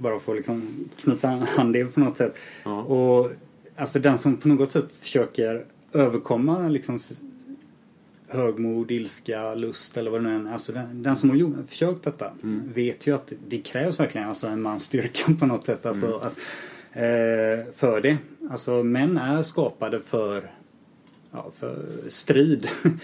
Bara 0.00 0.18
för 0.18 0.32
att 0.32 0.36
liksom 0.38 0.88
knyta 0.96 1.46
an 1.56 1.72
det 1.72 1.84
på 1.84 2.00
något 2.00 2.16
sätt. 2.16 2.36
Ja. 2.64 2.82
Och 2.82 3.30
alltså 3.76 3.98
den 3.98 4.18
som 4.18 4.36
på 4.36 4.48
något 4.48 4.72
sätt 4.72 4.96
försöker 4.96 5.64
överkomma 5.92 6.68
liksom 6.68 6.98
högmod, 8.28 8.90
ilska, 8.90 9.54
lust 9.54 9.96
eller 9.96 10.10
vad 10.10 10.24
det 10.24 10.28
nu 10.38 10.48
är. 10.48 10.52
Alltså 10.52 10.72
den, 10.72 11.02
den 11.02 11.16
som 11.16 11.30
har 11.30 11.62
försökt 11.68 12.02
detta 12.02 12.30
Mm. 12.42 12.72
vet 12.74 13.06
ju 13.06 13.14
att 13.14 13.32
det 13.48 13.58
krävs 13.58 14.00
verkligen 14.00 14.28
alltså 14.28 14.46
en 14.46 14.62
mans 14.62 14.84
styrka 14.84 15.34
på 15.40 15.46
något 15.46 15.64
sätt. 15.64 15.86
Alltså 15.86 16.06
Mm. 16.06 16.16
att, 16.18 16.38
eh, 16.92 17.72
för 17.76 18.00
det. 18.00 18.16
Alltså 18.50 18.82
män 18.82 19.18
är 19.18 19.42
skapade 19.42 20.00
för, 20.00 20.50
ja, 21.30 21.50
för 21.58 21.86
strid. 22.08 22.68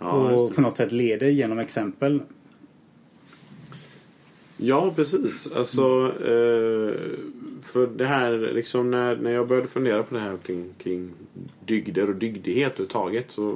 Ja, 0.00 0.10
och 0.10 0.54
på 0.54 0.60
något 0.60 0.76
sätt 0.76 0.92
leder 0.92 1.26
genom 1.28 1.58
exempel. 1.58 2.22
Ja, 4.60 4.92
precis. 4.96 5.52
Alltså, 5.52 6.12
eh, 6.20 6.94
för 7.62 7.86
det 7.96 8.06
här, 8.06 8.50
liksom 8.54 8.90
när, 8.90 9.16
när 9.16 9.30
jag 9.30 9.48
började 9.48 9.68
fundera 9.68 10.02
på 10.02 10.14
det 10.14 10.20
här 10.20 10.36
kring, 10.36 10.74
kring 10.78 11.10
dygder 11.66 12.08
och 12.08 12.14
dygdighet 12.14 12.72
överhuvudtaget 12.72 13.30
så 13.30 13.52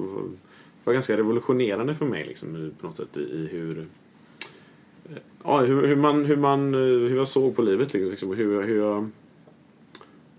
var 0.84 0.92
det 0.92 0.92
ganska 0.92 1.16
revolutionerande 1.16 1.94
för 1.94 2.06
mig 2.06 2.26
liksom, 2.26 2.72
på 2.80 2.86
något 2.86 2.96
sätt 2.96 3.16
i, 3.16 3.20
i 3.20 3.48
hur 3.52 3.78
eh, 3.78 5.16
Ja, 5.44 5.60
hur, 5.60 5.86
hur, 5.86 5.96
man, 5.96 6.24
hur, 6.24 6.36
man, 6.36 6.74
eh, 6.74 6.80
hur 6.80 7.16
jag 7.16 7.28
såg 7.28 7.56
på 7.56 7.62
livet 7.62 7.92
liksom, 7.92 8.10
liksom 8.10 8.34
hur, 8.34 8.62
hur 8.62 8.78
jag 8.78 9.10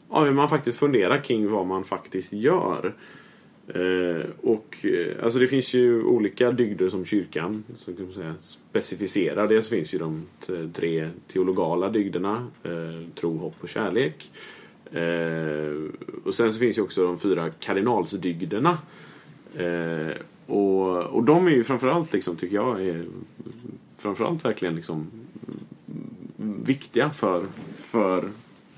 Ja, 0.10 0.24
hur 0.24 0.34
man 0.34 0.50
faktiskt 0.50 0.80
funderar 0.80 1.24
kring 1.24 1.50
vad 1.50 1.66
man 1.68 1.84
faktiskt 1.84 2.34
gör. 2.34 2.94
Eh, 3.68 4.26
och 4.42 4.86
eh, 4.86 5.24
alltså 5.24 5.40
det 5.40 5.48
finns 5.48 5.74
ju 5.74 6.04
olika 6.04 6.52
dygder 6.52 6.90
som 6.90 7.06
kyrkan 7.06 7.64
så 7.76 7.94
kan 7.94 8.06
man 8.06 8.14
säga, 8.14 8.36
specificerar. 8.42 9.48
Dels 9.48 9.70
finns 9.70 9.94
ju 9.94 9.98
de 9.98 10.24
t- 10.48 10.70
tre 10.74 11.10
teologala 11.28 11.90
dygderna. 11.90 12.48
Eh, 12.64 13.08
tro, 13.16 13.38
hopp 13.38 13.56
och 13.60 13.70
kärlek. 13.70 14.32
Eh, 14.92 15.74
och 16.24 16.34
sen 16.34 16.54
så 16.54 16.60
finns 16.60 16.78
ju 16.78 16.82
också 16.82 17.04
de 17.04 17.18
fyra 17.18 17.50
kardinalsdygderna. 17.50 18.78
Eh, 19.56 20.16
och, 20.46 21.04
och 21.04 21.24
de 21.24 21.48
är 21.48 21.52
ju 21.52 21.64
framförallt 21.64 22.14
liksom, 22.14 22.36
tycker 22.36 22.56
jag, 22.56 22.88
är 22.88 23.06
framförallt 23.98 24.46
verkligen 24.46 24.76
liksom 24.76 25.08
viktiga 26.66 27.10
för, 27.10 27.44
för, 27.78 28.24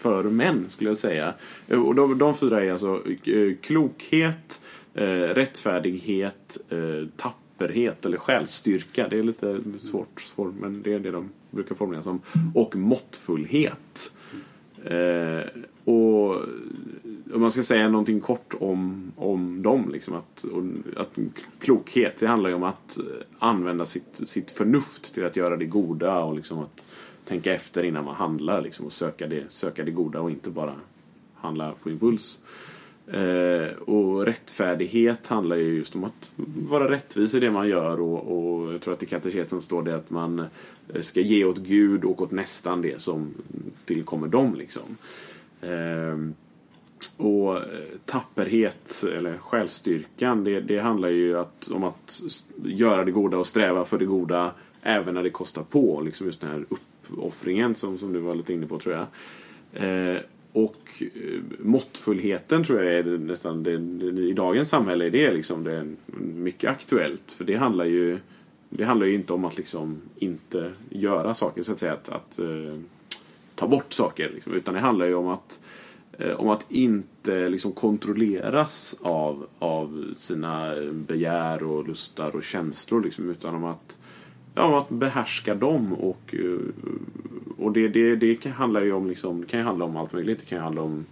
för 0.05 0.24
män, 0.24 0.65
skulle 0.69 0.89
jag 0.89 0.97
säga. 0.97 1.33
Och 1.69 1.95
de, 1.95 2.17
de 2.17 2.35
fyra 2.35 2.65
är 2.65 2.71
alltså 2.71 3.01
eh, 3.24 3.55
klokhet, 3.62 4.62
eh, 4.93 5.05
rättfärdighet, 5.05 6.57
eh, 6.69 7.07
tapperhet 7.17 8.05
eller 8.05 8.17
självstyrka. 8.17 9.07
Det 9.07 9.19
är 9.19 9.24
lite 9.24 9.59
svårt, 9.79 10.21
svårt 10.21 10.53
men 10.59 10.81
det 10.81 10.93
är 10.93 11.00
det 11.00 11.12
de 11.12 11.29
brukar 11.51 11.75
formulera 11.75 12.03
som. 12.03 12.21
Och 12.53 12.75
måttfullhet. 12.75 14.15
Eh, 14.83 15.63
och 15.83 16.35
om 17.33 17.41
man 17.41 17.51
ska 17.51 17.63
säga 17.63 17.89
någonting 17.89 18.19
kort 18.19 18.53
om, 18.59 19.12
om 19.15 19.62
dem. 19.62 19.89
Liksom 19.93 20.15
att, 20.15 20.45
att 20.97 21.17
klokhet, 21.59 22.17
det 22.19 22.27
handlar 22.27 22.50
ju 22.50 22.55
om 22.55 22.63
att 22.63 22.97
använda 23.39 23.85
sitt, 23.85 24.21
sitt 24.25 24.51
förnuft 24.51 25.13
till 25.13 25.25
att 25.25 25.35
göra 25.35 25.57
det 25.57 25.65
goda 25.65 26.19
och 26.19 26.35
liksom 26.35 26.59
att 26.59 26.88
tänka 27.25 27.53
efter 27.53 27.84
innan 27.84 28.05
man 28.05 28.15
handlar 28.15 28.62
liksom, 28.62 28.86
och 28.86 28.94
söka 28.94 29.27
det, 29.27 29.44
söka 29.50 29.84
det 29.84 29.91
goda 29.91 30.20
och 30.20 30.32
inte 30.32 30.50
bara 30.50 30.75
handla 31.36 31.74
på 31.84 31.89
impuls. 31.89 32.39
Eh, 33.08 33.77
och 33.77 34.25
rättfärdighet 34.25 35.27
handlar 35.27 35.55
ju 35.55 35.77
just 35.77 35.96
om 35.96 36.03
att 36.03 36.32
vara 36.70 36.91
rättvis 36.91 37.34
i 37.34 37.39
det 37.39 37.51
man 37.51 37.70
gör 37.70 38.01
och, 38.01 38.38
och 38.38 38.74
jag 38.74 38.82
tror 38.82 38.94
att 38.94 39.03
i 39.03 39.05
katekesen 39.05 39.62
står 39.62 39.84
det 39.84 39.96
att 39.96 40.10
man 40.10 40.39
eh, 40.94 41.01
ska 41.01 41.22
ge 41.22 41.46
åt 41.46 41.58
Gud 41.58 42.03
och 42.03 42.22
åt 42.22 42.32
nästan 42.32 42.82
det 42.82 43.01
som 43.01 43.34
tillkommer 43.86 44.27
dem. 44.27 44.55
Liksom. 44.55 44.98
Eh, 45.62 46.17
och 47.17 47.58
eh, 47.58 47.63
tapperhet, 48.05 49.03
eller 49.17 49.38
självstyrkan, 49.38 50.44
det, 50.44 50.60
det 50.60 50.79
handlar 50.79 51.10
ju 51.10 51.38
att, 51.38 51.72
om 51.72 51.84
att 51.84 52.22
göra 52.63 53.05
det 53.05 53.12
goda 53.12 53.38
och 53.38 53.48
sträva 53.48 53.86
för 53.86 53.98
det 53.98 54.05
goda 54.05 54.51
även 54.86 55.13
när 55.13 55.24
det 55.24 55.30
kostar 55.30 55.63
på. 55.63 56.01
Liksom 56.01 56.27
just 56.27 56.42
den 56.42 56.50
här 56.50 56.65
uppoffringen 56.70 57.75
som, 57.75 57.98
som 57.98 58.13
du 58.13 58.20
var 58.20 58.36
lite 58.36 58.54
inne 58.54 58.68
på 58.68 58.80
tror 58.80 58.96
jag. 58.96 59.08
Eh, 59.84 60.20
och 60.51 60.89
eh, 61.00 61.42
måttfullheten 61.60 62.63
tror 62.63 62.84
jag 62.84 62.94
är 62.94 63.04
det, 63.04 63.18
nästan 63.18 63.63
det, 63.63 63.77
det, 63.77 64.22
i 64.22 64.34
dagens 64.34 64.70
samhälle 64.70 65.06
är 65.06 65.12
det 65.12 65.34
liksom 65.34 65.63
det 65.63 65.75
är 65.75 65.96
mycket 66.18 66.70
aktuellt. 66.70 67.32
För 67.32 67.46
det 67.46 67.56
handlar 67.56 67.86
ju 67.86 68.20
det 68.70 68.84
handlar 68.84 69.08
ju 69.08 69.13
inte 69.13 69.34
om 69.34 69.46
att 69.46 69.58
liksom 69.58 70.01
inte 70.15 70.72
göra 70.89 71.34
saker 71.34 71.62
så 71.62 71.72
att 71.72 71.80
säga. 71.80 71.94
Att, 71.94 72.10
att 72.10 72.39
eh, 72.39 72.80
ta 73.56 73.68
bort 73.68 73.94
saker. 73.94 74.32
Liksom, 74.34 74.54
utan 74.54 74.74
det 74.74 74.80
handlar 74.80 75.06
ju 75.06 75.15
om 75.15 75.27
att 75.27 75.62
eh, 76.18 76.34
om 76.34 76.50
att 76.50 76.72
inte 76.72 77.50
liksom 77.50 77.72
kontrolleras 77.72 79.00
av, 79.01 79.48
av 79.60 80.13
sina 80.18 80.75
begär 80.92 81.63
och 81.63 81.88
lustar 81.88 82.36
och 82.36 82.44
känslor. 82.44 83.04
Liksom, 83.04 83.30
utan 83.30 83.56
om 83.56 83.63
att, 83.63 84.00
ja, 84.55 84.79
att 84.79 84.89
behärska 84.89 85.55
dem. 85.55 85.93
Och, 85.93 86.35
eh, 86.35 86.59
och 87.57 87.71
det, 87.71 87.88
det, 87.88 88.15
det 88.15 88.35
kan, 88.35 88.51
handlar 88.51 88.81
ju 88.81 88.91
om, 88.91 89.07
liksom, 89.07 89.41
det 89.41 89.47
kan 89.47 89.59
ju 89.59 89.65
handla 89.65 89.85
om 89.85 89.97
allt 89.97 90.13
möjligt. 90.13 90.39
Det 90.39 90.45
kan 90.45 90.57
ju 90.57 90.63
handla 90.63 90.81
om 90.81 91.05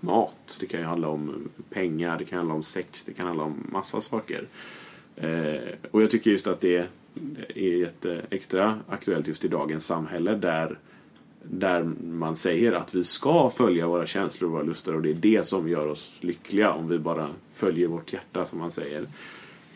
mat, 0.00 0.58
det 0.60 0.66
kan 0.66 0.80
ju 0.80 0.86
handla 0.86 1.08
om 1.08 1.48
pengar, 1.70 2.18
det 2.18 2.24
kan 2.24 2.38
handla 2.38 2.54
om 2.54 2.62
sex, 2.62 3.04
det 3.04 3.12
kan 3.12 3.26
handla 3.26 3.44
om 3.44 3.66
massa 3.72 4.00
saker. 4.00 4.44
Eh, 5.16 5.74
och 5.90 6.02
jag 6.02 6.10
tycker 6.10 6.30
just 6.30 6.46
att 6.46 6.60
det 6.60 6.88
är 7.54 7.62
jätte 7.62 8.22
extra 8.30 8.80
aktuellt 8.88 9.28
just 9.28 9.44
i 9.44 9.48
dagens 9.48 9.86
samhälle 9.86 10.34
där 10.34 10.78
där 11.50 11.82
man 12.04 12.36
säger 12.36 12.72
att 12.72 12.94
vi 12.94 13.04
ska 13.04 13.50
följa 13.50 13.86
våra 13.86 14.06
känslor 14.06 14.48
och 14.48 14.52
våra 14.52 14.62
lustar 14.62 14.94
och 14.94 15.02
det 15.02 15.10
är 15.10 15.14
det 15.14 15.48
som 15.48 15.68
gör 15.68 15.88
oss 15.88 16.18
lyckliga 16.20 16.72
om 16.72 16.88
vi 16.88 16.98
bara 16.98 17.28
följer 17.52 17.88
vårt 17.88 18.12
hjärta 18.12 18.46
som 18.46 18.58
man 18.58 18.70
säger. 18.70 19.04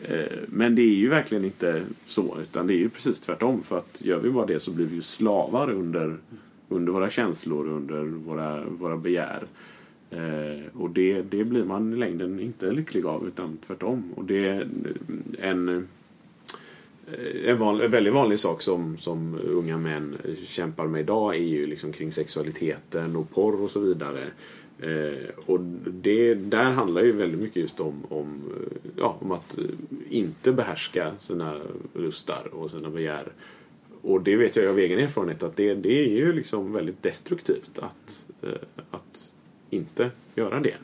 Eh, 0.03 0.37
men 0.47 0.75
det 0.75 0.81
är 0.81 0.95
ju 0.95 1.09
verkligen 1.09 1.45
inte 1.45 1.83
så 2.05 2.37
utan 2.41 2.67
det 2.67 2.73
är 2.73 2.77
ju 2.77 2.89
precis 2.89 3.19
tvärtom 3.19 3.61
för 3.61 3.77
att 3.77 4.01
gör 4.03 4.19
vi 4.19 4.29
bara 4.29 4.45
det 4.45 4.59
så 4.59 4.71
blir 4.71 4.85
vi 4.85 4.95
ju 4.95 5.01
slavar 5.01 5.71
under, 5.71 6.17
under 6.69 6.93
våra 6.93 7.09
känslor, 7.09 7.67
under 7.67 8.03
våra, 8.03 8.65
våra 8.65 8.97
begär. 8.97 9.43
Eh, 10.09 10.65
och 10.73 10.89
det, 10.89 11.21
det 11.21 11.43
blir 11.43 11.63
man 11.63 11.93
i 11.93 11.97
längden 11.97 12.39
inte 12.39 12.71
lycklig 12.71 13.05
av 13.05 13.27
utan 13.27 13.57
tvärtom. 13.67 14.03
Och 14.15 14.25
det 14.25 14.47
är 14.47 14.67
en 15.39 15.69
eh, 15.69 15.81
en, 17.45 17.57
van, 17.57 17.81
en 17.81 17.91
väldigt 17.91 18.13
vanlig 18.13 18.39
sak 18.39 18.61
som, 18.61 18.97
som 18.97 19.39
unga 19.47 19.77
män 19.77 20.17
kämpar 20.45 20.87
med 20.87 21.01
idag 21.01 21.35
är 21.35 21.39
ju 21.39 21.67
liksom 21.67 21.93
kring 21.93 22.11
sexualiteten 22.11 23.15
och 23.15 23.29
porr 23.31 23.63
och 23.63 23.71
så 23.71 23.79
vidare. 23.79 24.27
Eh, 24.81 25.29
och 25.45 25.59
det, 25.87 26.33
där 26.33 26.71
handlar 26.71 27.01
ju 27.01 27.11
väldigt 27.11 27.39
mycket 27.39 27.55
just 27.61 27.79
om, 27.79 28.03
om, 28.09 28.41
eh, 28.55 28.91
ja, 28.97 29.17
om 29.21 29.31
att 29.31 29.57
eh, 29.57 29.65
inte 30.09 30.51
behärska 30.51 31.11
sina 31.19 31.59
lustar 31.93 32.47
och 32.53 32.71
sina 32.71 32.89
begär. 32.89 33.23
Och 34.01 34.21
det 34.21 34.35
vet 34.35 34.55
jag 34.55 34.67
av 34.67 34.79
egen 34.79 34.99
erfarenhet 34.99 35.43
att 35.43 35.55
det, 35.55 35.73
det 35.73 36.05
är 36.05 36.09
ju 36.09 36.33
liksom 36.33 36.73
väldigt 36.73 37.03
destruktivt 37.03 37.79
att, 37.79 38.27
eh, 38.41 38.83
att 38.91 39.33
inte 39.69 40.11
göra 40.35 40.59
det. 40.59 40.75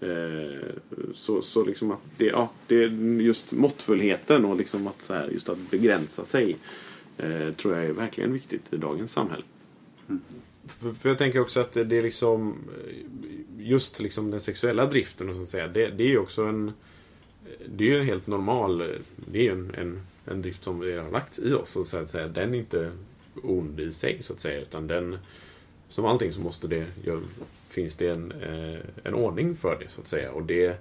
Eh, 0.00 0.68
Så, 1.14 1.42
så 1.42 1.64
liksom 1.64 1.90
att 1.90 2.12
det, 2.16 2.26
ja, 2.26 2.50
det 2.66 2.84
är 2.84 2.88
just 3.20 3.52
måttfullheten 3.52 4.44
och 4.44 4.56
liksom 4.56 4.86
att, 4.86 5.02
så 5.02 5.14
här, 5.14 5.28
just 5.28 5.48
att 5.48 5.70
begränsa 5.70 6.24
sig 6.24 6.56
eh, 7.16 7.52
tror 7.56 7.74
jag 7.76 7.84
är 7.84 7.92
verkligen 7.92 8.32
viktigt 8.32 8.72
i 8.72 8.76
dagens 8.76 9.12
samhälle. 9.12 9.42
Mm. 10.08 10.20
För, 10.68 10.92
för 10.92 11.08
jag 11.08 11.18
tänker 11.18 11.40
också 11.40 11.60
att 11.60 11.72
det, 11.72 11.84
det 11.84 11.98
är 11.98 12.02
liksom 12.02 12.56
eh, 12.86 12.94
just 13.58 14.00
liksom 14.00 14.30
den 14.30 14.40
sexuella 14.40 14.86
driften 14.86 15.28
och 15.28 15.36
så 15.36 15.42
att 15.42 15.48
säga. 15.48 15.68
Det, 15.68 15.90
det 15.90 16.02
är 16.02 16.08
ju 16.08 16.18
också 16.18 16.42
en 16.42 16.72
det 17.66 17.84
är 17.84 17.88
ju 17.88 17.98
en 18.00 18.06
helt 18.06 18.26
normal 18.26 18.80
eh, 18.80 18.86
det 19.16 19.38
är 19.38 19.42
ju 19.42 19.52
en, 19.52 19.74
en, 19.74 20.00
en 20.24 20.42
drift 20.42 20.64
som 20.64 20.80
vi 20.80 20.96
har 20.96 21.10
lagt 21.10 21.38
i 21.38 21.52
oss 21.52 21.76
och 21.76 21.86
så 21.86 21.98
att 21.98 22.10
säga. 22.10 22.28
Den 22.28 22.54
är 22.54 22.58
inte 22.58 22.92
ond 23.42 23.80
i 23.80 23.92
sig 23.92 24.22
så 24.22 24.32
att 24.32 24.40
säga 24.40 24.60
utan 24.60 24.86
den 24.86 25.18
som 25.88 26.04
allting 26.04 26.32
så 26.32 26.40
måste 26.40 26.68
det 26.68 26.86
finns 27.68 27.96
det 27.96 28.08
en, 28.08 28.32
eh, 28.32 28.80
en 29.04 29.14
ordning 29.14 29.56
för 29.56 29.78
det 29.80 29.88
så 29.88 30.00
att 30.00 30.08
säga. 30.08 30.32
Och 30.32 30.42
det, 30.42 30.80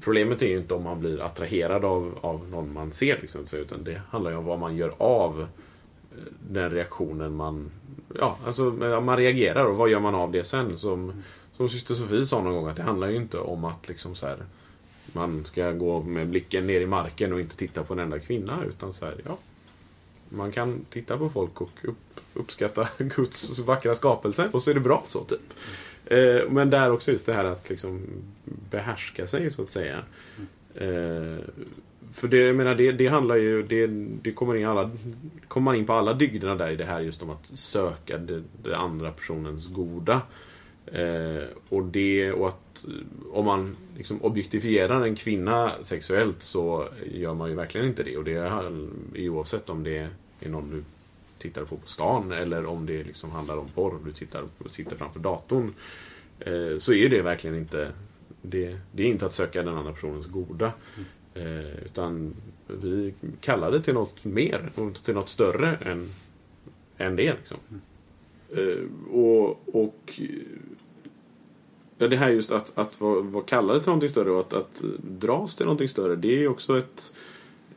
Problemet 0.00 0.42
är 0.42 0.46
ju 0.46 0.58
inte 0.58 0.74
om 0.74 0.82
man 0.82 1.00
blir 1.00 1.20
attraherad 1.20 1.84
av, 1.84 2.18
av 2.20 2.48
någon 2.50 2.72
man 2.72 2.92
ser. 2.92 3.18
Liksom, 3.20 3.44
utan 3.52 3.84
det 3.84 4.02
handlar 4.10 4.30
ju 4.30 4.36
om 4.36 4.44
vad 4.44 4.58
man 4.58 4.76
gör 4.76 4.94
av 4.98 5.46
den 6.50 6.70
reaktionen 6.70 7.34
man... 7.34 7.70
Ja, 8.18 8.38
alltså 8.46 8.62
man 9.02 9.16
reagerar 9.16 9.64
och 9.64 9.76
vad 9.76 9.90
gör 9.90 10.00
man 10.00 10.14
av 10.14 10.32
det 10.32 10.44
sen? 10.44 10.78
Som, 10.78 11.22
som 11.56 11.68
syster 11.68 11.94
Sofie 11.94 12.26
sa 12.26 12.42
någon 12.42 12.54
gång 12.54 12.68
att 12.68 12.76
det 12.76 12.82
handlar 12.82 13.08
ju 13.08 13.16
inte 13.16 13.38
om 13.38 13.64
att 13.64 13.88
liksom 13.88 14.14
så 14.14 14.26
här, 14.26 14.38
man 15.12 15.44
ska 15.44 15.72
gå 15.72 16.02
med 16.02 16.28
blicken 16.28 16.66
ner 16.66 16.80
i 16.80 16.86
marken 16.86 17.32
och 17.32 17.40
inte 17.40 17.56
titta 17.56 17.84
på 17.84 17.92
en 17.92 17.98
enda 17.98 18.18
kvinna. 18.18 18.64
Utan 18.68 18.92
så 18.92 19.06
här, 19.06 19.14
ja, 19.24 19.38
man 20.28 20.52
kan 20.52 20.84
titta 20.90 21.18
på 21.18 21.28
folk 21.28 21.60
och 21.60 21.70
upp, 21.82 22.20
uppskatta 22.34 22.88
Guds 22.98 23.58
vackra 23.58 23.94
skapelse 23.94 24.48
och 24.52 24.62
så 24.62 24.70
är 24.70 24.74
det 24.74 24.80
bra 24.80 25.02
så, 25.04 25.24
typ. 25.24 25.54
Eh, 26.04 26.50
men 26.50 26.70
där 26.70 26.92
också 26.92 27.10
just 27.10 27.26
det 27.26 27.34
här 27.34 27.44
att 27.44 27.70
liksom 27.70 28.00
behärska 28.70 29.26
sig, 29.26 29.50
så 29.50 29.62
att 29.62 29.70
säga. 29.70 30.04
Eh, 30.74 31.38
för 32.12 32.28
det, 32.28 32.36
jag 32.36 32.56
menar, 32.56 32.74
det, 32.74 32.92
det 32.92 33.06
handlar 33.06 33.36
ju, 33.36 33.62
det, 33.62 33.86
det 34.22 34.32
kommer, 34.32 34.56
in 34.56 34.66
alla, 34.66 34.90
kommer 35.48 35.64
man 35.64 35.74
in 35.74 35.86
på 35.86 35.92
alla 35.92 36.14
dygderna 36.14 36.54
där 36.54 36.70
i 36.70 36.76
det 36.76 36.84
här 36.84 37.00
just 37.00 37.22
om 37.22 37.30
att 37.30 37.46
söka 37.46 38.18
det, 38.18 38.42
det 38.62 38.76
andra 38.76 39.12
personens 39.12 39.66
goda. 39.66 40.22
Eh, 40.86 41.44
och 41.68 41.84
det, 41.84 42.32
och 42.32 42.48
att 42.48 42.86
eh, 42.88 43.36
om 43.36 43.44
man 43.44 43.76
liksom 43.96 44.22
objektifierar 44.22 45.06
en 45.06 45.16
kvinna 45.16 45.72
sexuellt 45.82 46.42
så 46.42 46.88
gör 47.12 47.34
man 47.34 47.50
ju 47.50 47.56
verkligen 47.56 47.86
inte 47.86 48.02
det. 48.02 48.16
Och 48.16 48.24
det 48.24 48.32
är 48.32 49.28
oavsett 49.28 49.70
om 49.70 49.82
det 49.82 50.08
är 50.40 50.48
någon 50.48 50.70
du 50.70 50.84
tittar 51.38 51.64
på 51.64 51.76
på 51.76 51.88
stan 51.88 52.32
eller 52.32 52.66
om 52.66 52.86
det 52.86 53.04
liksom 53.04 53.30
handlar 53.30 53.58
om 53.58 53.68
porr 53.68 53.94
du 54.04 54.12
tittar, 54.12 54.44
sitter 54.70 54.96
framför 54.96 55.20
datorn. 55.20 55.74
Eh, 56.40 56.78
så 56.78 56.92
är 56.92 57.08
det 57.08 57.22
verkligen 57.22 57.56
inte 57.56 57.92
det, 58.42 58.78
det 58.92 59.02
är 59.02 59.06
inte 59.06 59.26
att 59.26 59.34
söka 59.34 59.62
den 59.62 59.76
andra 59.76 59.92
personens 59.92 60.26
goda. 60.26 60.72
Mm. 60.96 61.08
Eh, 61.34 61.84
utan 61.84 62.34
vi 62.66 63.14
kallar 63.40 63.72
det 63.72 63.80
till 63.80 63.94
något 63.94 64.24
mer, 64.24 64.70
till 65.04 65.14
något 65.14 65.28
större 65.28 65.76
än, 65.76 66.10
än 66.96 67.16
det. 67.16 67.34
Liksom. 67.34 67.58
Eh, 68.56 69.12
och, 69.12 69.74
och 69.74 70.20
ja, 71.98 72.08
det 72.08 72.16
här 72.16 72.30
just 72.30 72.50
att, 72.50 72.78
att 72.78 73.00
vara, 73.00 73.20
vara 73.20 73.44
kallade 73.44 73.80
till 73.80 73.88
någonting 73.88 74.08
större 74.08 74.30
och 74.30 74.40
att, 74.40 74.52
att 74.52 74.82
dras 74.98 75.56
till 75.56 75.66
någonting 75.66 75.88
större. 75.88 76.16
Det 76.16 76.42
är 76.42 76.48
också 76.48 76.78
ett 76.78 77.12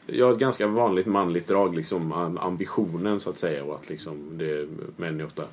Ja, 0.08 0.32
ett 0.32 0.40
ganska 0.40 0.68
vanligt 0.68 1.06
manligt 1.06 1.48
drag, 1.48 1.76
liksom 1.76 2.12
ambitionen 2.40 3.20
så 3.20 3.30
att 3.30 3.38
säga. 3.38 3.64
Och 3.64 3.76
att 3.76 3.90
liksom 3.90 4.38
det, 4.38 4.68
män 4.98 5.20
är 5.20 5.26
ofta 5.26 5.44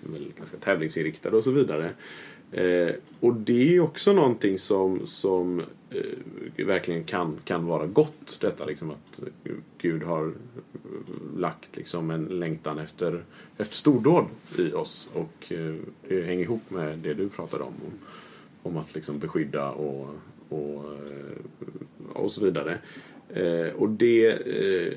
väl 0.00 0.32
ganska 0.38 0.56
tävlingsinriktade 0.56 1.36
och 1.36 1.44
så 1.44 1.50
vidare. 1.50 1.92
Eh, 2.52 2.94
och 3.20 3.34
det 3.34 3.76
är 3.76 3.80
också 3.80 4.12
någonting 4.12 4.58
som, 4.58 5.06
som 5.06 5.60
eh, 5.90 6.66
verkligen 6.66 7.04
kan, 7.04 7.38
kan 7.44 7.66
vara 7.66 7.86
gott. 7.86 8.38
Detta 8.40 8.64
liksom 8.64 8.90
att 8.90 9.22
Gud 9.78 10.02
har 10.02 10.32
lagt 11.36 11.76
liksom 11.76 12.10
en 12.10 12.24
längtan 12.24 12.78
efter, 12.78 13.24
efter 13.58 13.76
stordåd 13.76 14.24
i 14.58 14.72
oss. 14.72 15.10
Och 15.12 15.52
eh, 15.52 15.74
det 16.08 16.22
hänger 16.22 16.42
ihop 16.42 16.70
med 16.70 16.98
det 16.98 17.14
du 17.14 17.28
pratade 17.28 17.62
om. 17.62 17.74
Om, 17.86 17.92
om 18.62 18.76
att 18.76 18.94
liksom 18.94 19.18
beskydda 19.18 19.70
och, 19.70 20.08
och, 20.48 20.84
eh, 20.84 22.12
och 22.12 22.32
så 22.32 22.44
vidare. 22.44 22.78
Eh, 23.28 23.74
och 23.74 23.88
det, 23.88 24.26
eh, 24.26 24.92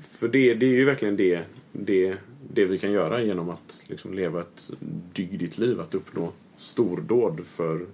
för 0.00 0.28
det, 0.28 0.54
det 0.54 0.66
är 0.66 0.74
ju 0.74 0.84
verkligen 0.84 1.16
det, 1.16 1.42
det, 1.72 2.16
det 2.52 2.64
vi 2.64 2.78
kan 2.78 2.92
göra 2.92 3.22
genom 3.22 3.50
att 3.50 3.84
liksom 3.88 4.14
leva 4.14 4.40
ett 4.40 4.70
dygdigt 5.12 5.58
liv, 5.58 5.80
att 5.80 5.94
uppnå 5.94 6.32
stordåd 6.60 7.46
för 7.46 7.86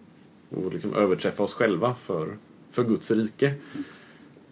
och 0.48 0.72
liksom 0.72 0.94
överträffa 0.94 1.42
oss 1.42 1.54
själva 1.54 1.94
för, 1.94 2.36
för 2.70 2.84
Guds 2.84 3.10
rike. 3.10 3.54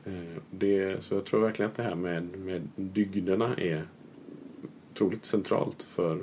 Eh, 0.04 0.42
det, 0.50 1.04
så 1.04 1.14
jag 1.14 1.24
tror 1.24 1.40
verkligen 1.40 1.70
att 1.70 1.76
det 1.76 1.82
här 1.82 1.94
med, 1.94 2.38
med 2.38 2.68
dygderna 2.76 3.56
är 3.56 3.84
otroligt 4.92 5.24
centralt 5.24 5.82
för, 5.82 6.18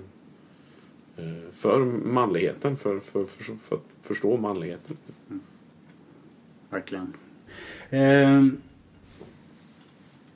eh, 1.17 1.51
för 1.51 1.85
manligheten, 1.85 2.77
för, 2.77 2.99
för, 2.99 3.25
för, 3.25 3.55
för 3.55 3.75
att 3.75 3.85
förstå 4.01 4.37
manligheten. 4.37 4.97
Mm. 5.29 5.41
Verkligen. 6.69 7.13
Eh, 7.89 8.47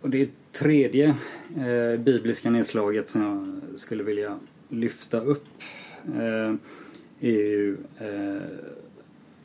och 0.01 0.09
det 0.09 0.29
tredje 0.51 1.15
eh, 1.57 1.99
bibliska 1.99 2.49
nedslaget 2.49 3.09
som 3.09 3.21
jag 3.71 3.79
skulle 3.79 4.03
vilja 4.03 4.39
lyfta 4.69 5.19
upp 5.19 5.47
eh, 6.15 6.53
är 7.25 7.49
ju 7.49 7.77
eh, 7.99 8.41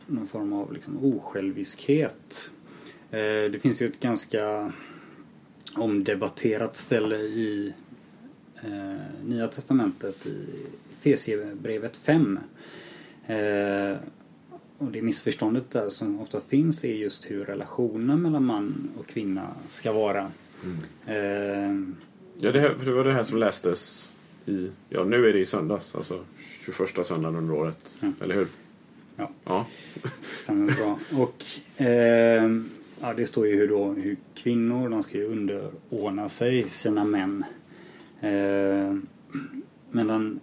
någon 0.07 0.27
form 0.27 0.53
av 0.53 0.73
liksom, 0.73 1.05
osjälviskhet. 1.05 2.51
Eh, 3.11 3.51
det 3.53 3.63
finns 3.63 3.83
ju 3.83 3.87
ett 3.87 4.01
ganska 4.01 4.73
omdebatterat 5.77 6.77
ställe 6.77 7.17
i 7.17 7.75
eh, 8.63 9.25
Nya 9.25 9.49
Testamentet 9.49 10.27
i 10.27 10.47
Fesierbrevet 11.01 11.97
5. 11.97 12.39
Eh, 13.27 13.97
och 14.79 14.93
det 14.93 15.03
missförståndet 15.03 15.71
där 15.71 15.91
som 15.91 16.21
ofta 16.21 16.41
finns 16.41 16.85
är 16.85 16.95
just 16.95 17.31
hur 17.31 17.45
relationen 17.45 18.23
mellan 18.23 18.45
man 18.45 18.91
och 18.99 19.07
kvinna 19.07 19.49
ska 19.71 19.93
vara. 19.93 20.31
Mm. 20.65 20.79
Eh, 21.07 21.95
ja, 22.39 22.53
det, 22.53 22.61
här, 22.61 22.75
för 22.75 22.87
det 22.87 22.93
var 22.93 23.05
det 23.05 23.13
här 23.13 23.23
som 23.23 23.39
lästes 23.39 24.13
i, 24.47 24.71
ja 24.89 25.05
nu 25.05 25.29
är 25.29 25.33
det 25.33 25.39
i 25.39 25.47
söndags, 25.47 25.95
alltså 25.95 26.25
21 26.61 27.07
söndagen 27.07 27.37
under 27.37 27.55
året. 27.55 27.99
Ja. 28.01 28.13
Eller 28.21 28.35
hur? 28.35 28.47
Ja. 29.17 29.31
ja. 29.45 29.67
Stämmer 30.23 30.73
bra. 30.73 30.99
Och 31.13 31.45
eh, 31.85 32.51
ja, 33.01 33.15
det 33.17 33.27
står 33.27 33.47
ju 33.47 33.57
hur, 33.57 33.69
då, 33.69 33.93
hur 33.93 34.17
kvinnor 34.35 34.89
de 34.89 35.03
ska 35.03 35.19
ju 35.19 35.27
underordna 35.27 36.29
sig 36.29 36.65
sina 36.65 37.05
män. 37.05 37.45
Eh, 38.21 38.97
medan 39.91 40.41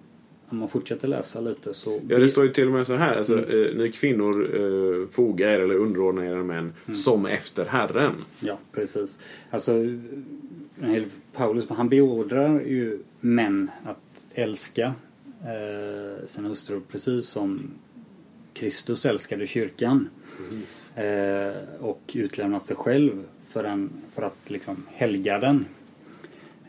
om 0.49 0.57
man 0.57 0.69
fortsätter 0.69 1.07
läsa 1.07 1.41
lite 1.41 1.73
så... 1.73 1.99
Ja, 2.07 2.19
det 2.19 2.29
står 2.29 2.45
ju 2.45 2.53
till 2.53 2.67
och 2.67 2.73
med 2.73 2.87
så 2.87 2.95
här. 2.95 3.15
Alltså, 3.15 3.33
mm. 3.33 3.49
eh, 3.49 3.77
ni 3.77 3.91
kvinnor 3.91 4.55
eh, 4.55 5.07
foga 5.07 5.53
er 5.53 5.59
eller 5.59 5.75
underordna 5.75 6.25
era 6.25 6.43
män 6.43 6.73
mm. 6.85 6.97
som 6.97 7.25
efter 7.25 7.65
Herren. 7.65 8.13
Ja, 8.39 8.57
precis. 8.71 9.19
Alltså, 9.49 9.73
Paulus 11.33 11.69
han 11.69 11.89
beordrar 11.89 12.61
ju 12.61 12.99
män 13.19 13.71
att 13.83 14.25
älska 14.33 14.93
eh, 15.43 16.25
sina 16.25 16.47
hustrur 16.47 16.81
precis 16.91 17.27
som 17.27 17.71
Kristus 18.53 19.05
älskade 19.05 19.47
kyrkan. 19.47 20.09
Eh, 20.95 21.55
och 21.79 22.01
utlämnat 22.13 22.67
sig 22.67 22.75
själv 22.75 23.23
för, 23.47 23.63
en, 23.63 23.89
för 24.13 24.21
att 24.21 24.49
liksom 24.49 24.85
helga 24.91 25.39
den. 25.39 25.65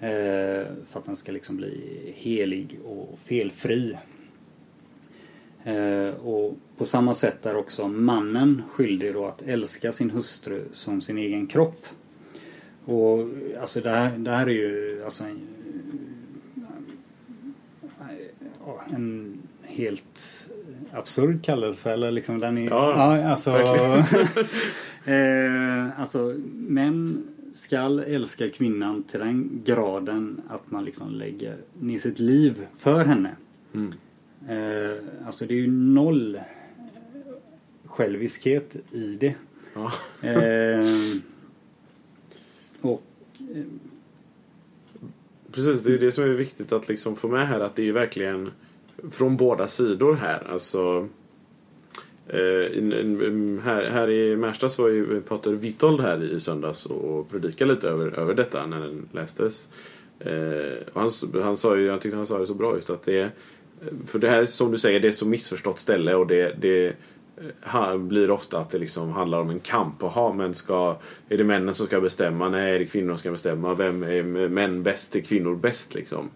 Eh, 0.00 0.66
för 0.86 0.98
att 0.98 1.04
den 1.04 1.16
ska 1.16 1.32
liksom 1.32 1.56
bli 1.56 2.00
helig 2.16 2.78
och 2.84 3.18
felfri. 3.24 3.98
Eh, 5.64 6.14
och 6.14 6.56
på 6.76 6.84
samma 6.84 7.14
sätt 7.14 7.46
är 7.46 7.56
också 7.56 7.88
mannen 7.88 8.62
skyldig 8.70 9.14
då 9.14 9.26
att 9.26 9.42
älska 9.42 9.92
sin 9.92 10.10
hustru 10.10 10.64
som 10.72 11.00
sin 11.00 11.18
egen 11.18 11.46
kropp. 11.46 11.86
Och 12.84 13.28
alltså 13.60 13.80
det 13.80 13.90
här, 13.90 14.18
det 14.18 14.30
här 14.30 14.46
är 14.46 14.50
ju 14.50 15.02
alltså 15.04 15.24
en, 15.24 15.40
en 18.94 19.38
helt 19.62 20.48
absurd 20.92 21.44
kallelse 21.44 21.92
eller 21.92 22.10
liksom 22.10 22.40
den 22.40 22.58
är... 22.58 22.70
Ja, 22.70 23.18
ja 23.20 23.28
alltså... 23.28 23.50
eh, 25.04 26.00
alltså 26.00 26.34
män 26.52 27.26
skall 27.54 27.98
älska 27.98 28.48
kvinnan 28.48 29.02
till 29.02 29.20
den 29.20 29.62
graden 29.64 30.40
att 30.48 30.70
man 30.70 30.84
liksom 30.84 31.14
lägger 31.14 31.56
ner 31.80 31.98
sitt 31.98 32.18
liv 32.18 32.66
för 32.78 33.04
henne. 33.04 33.36
Mm. 33.74 33.92
Eh, 34.48 34.96
alltså 35.26 35.46
det 35.46 35.54
är 35.54 35.58
ju 35.58 35.70
noll 35.70 36.40
själviskhet 37.84 38.76
i 38.92 39.16
det. 39.20 39.34
Ja. 39.74 39.92
eh, 40.28 40.86
och 42.80 43.02
eh, 43.38 43.62
Precis, 45.52 45.82
det 45.82 45.92
är 45.92 45.98
det 45.98 46.12
som 46.12 46.24
är 46.24 46.28
viktigt 46.28 46.72
att 46.72 46.88
liksom 46.88 47.16
få 47.16 47.28
med 47.28 47.48
här 47.48 47.60
att 47.60 47.76
det 47.76 47.88
är 47.88 47.92
verkligen 47.92 48.50
från 49.10 49.36
båda 49.36 49.68
sidor 49.68 50.14
här. 50.14 50.46
Alltså 50.52 51.08
Eh, 52.30 52.82
här, 53.62 53.90
här 53.90 54.10
i 54.10 54.36
Märsta 54.36 54.68
så 54.68 54.82
var 54.82 54.88
ju 54.88 55.20
Pater 55.20 55.52
Witold 55.52 56.00
här 56.00 56.24
i 56.24 56.40
söndags 56.40 56.86
och 56.86 57.30
predikade 57.30 57.74
lite 57.74 57.88
över, 57.88 58.18
över 58.18 58.34
detta 58.34 58.66
när 58.66 58.80
den 58.80 59.08
lästes. 59.12 59.68
Eh, 60.20 60.92
och 60.92 61.00
han, 61.00 61.10
han 61.42 61.56
sa 61.56 61.76
ju, 61.76 61.86
jag 61.86 62.00
tyckte 62.00 62.16
han 62.16 62.26
sa 62.26 62.38
det 62.38 62.46
så 62.46 62.54
bra 62.54 62.74
just 62.74 62.90
att 62.90 63.02
det 63.02 63.30
för 64.06 64.18
det 64.18 64.28
här 64.28 64.46
som 64.46 64.72
du 64.72 64.78
säger, 64.78 65.00
det 65.00 65.06
är 65.06 65.10
ett 65.10 65.16
så 65.16 65.28
missförstått 65.28 65.78
ställe 65.78 66.14
och 66.14 66.26
det, 66.26 66.54
det 66.60 66.92
eh, 67.74 67.96
blir 67.96 68.30
ofta 68.30 68.58
att 68.58 68.70
det 68.70 68.78
liksom 68.78 69.10
handlar 69.10 69.40
om 69.40 69.50
en 69.50 69.60
kamp. 69.60 70.02
Aha, 70.02 70.32
men 70.32 70.54
ska, 70.54 70.96
är 71.28 71.38
det 71.38 71.44
männen 71.44 71.74
som 71.74 71.86
ska 71.86 72.00
bestämma? 72.00 72.48
Nej, 72.48 72.74
är 72.74 72.78
det 72.78 72.86
kvinnorna 72.86 73.12
som 73.12 73.18
ska 73.18 73.30
bestämma? 73.30 73.74
Vem 73.74 74.02
är 74.02 74.48
män 74.48 74.82
bäst? 74.82 75.16
Är 75.16 75.20
kvinnor 75.20 75.56
bäst? 75.56 75.94
Liksom? 75.94 76.30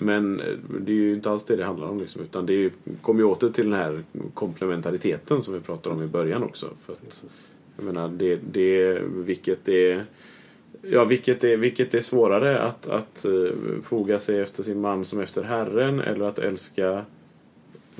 Men 0.00 0.40
eh, 0.40 0.56
det 0.80 0.92
är 0.92 0.96
ju 0.96 1.14
inte 1.14 1.30
alls 1.30 1.44
det 1.44 1.56
det 1.56 1.64
handlar 1.64 1.86
om. 1.86 1.98
Liksom, 1.98 2.22
utan 2.22 2.46
det 2.46 2.72
kommer 3.02 3.20
ju 3.20 3.26
åter 3.26 3.48
till 3.48 3.70
den 3.70 3.80
här 3.80 4.02
komplementariteten 4.34 5.42
som 5.42 5.54
vi 5.54 5.60
pratade 5.60 5.96
om 5.96 6.02
i 6.02 6.06
början 6.06 6.42
också. 6.42 6.66
För 6.80 6.92
att, 6.92 7.24
Jag 7.76 7.84
menar, 7.84 8.08
det, 8.08 8.36
det, 8.52 8.98
vilket 9.04 9.68
är 9.68 10.04
Ja, 10.82 11.04
vilket 11.04 11.44
är, 11.44 11.56
vilket 11.56 11.94
är 11.94 12.00
svårare 12.00 12.58
att, 12.58 12.88
att 12.88 13.26
uh, 13.28 13.52
foga 13.82 14.18
sig 14.20 14.40
efter 14.40 14.62
sin 14.62 14.80
man 14.80 15.04
som 15.04 15.20
efter 15.20 15.42
Herren 15.42 16.00
eller 16.00 16.28
att 16.28 16.38
älska 16.38 17.04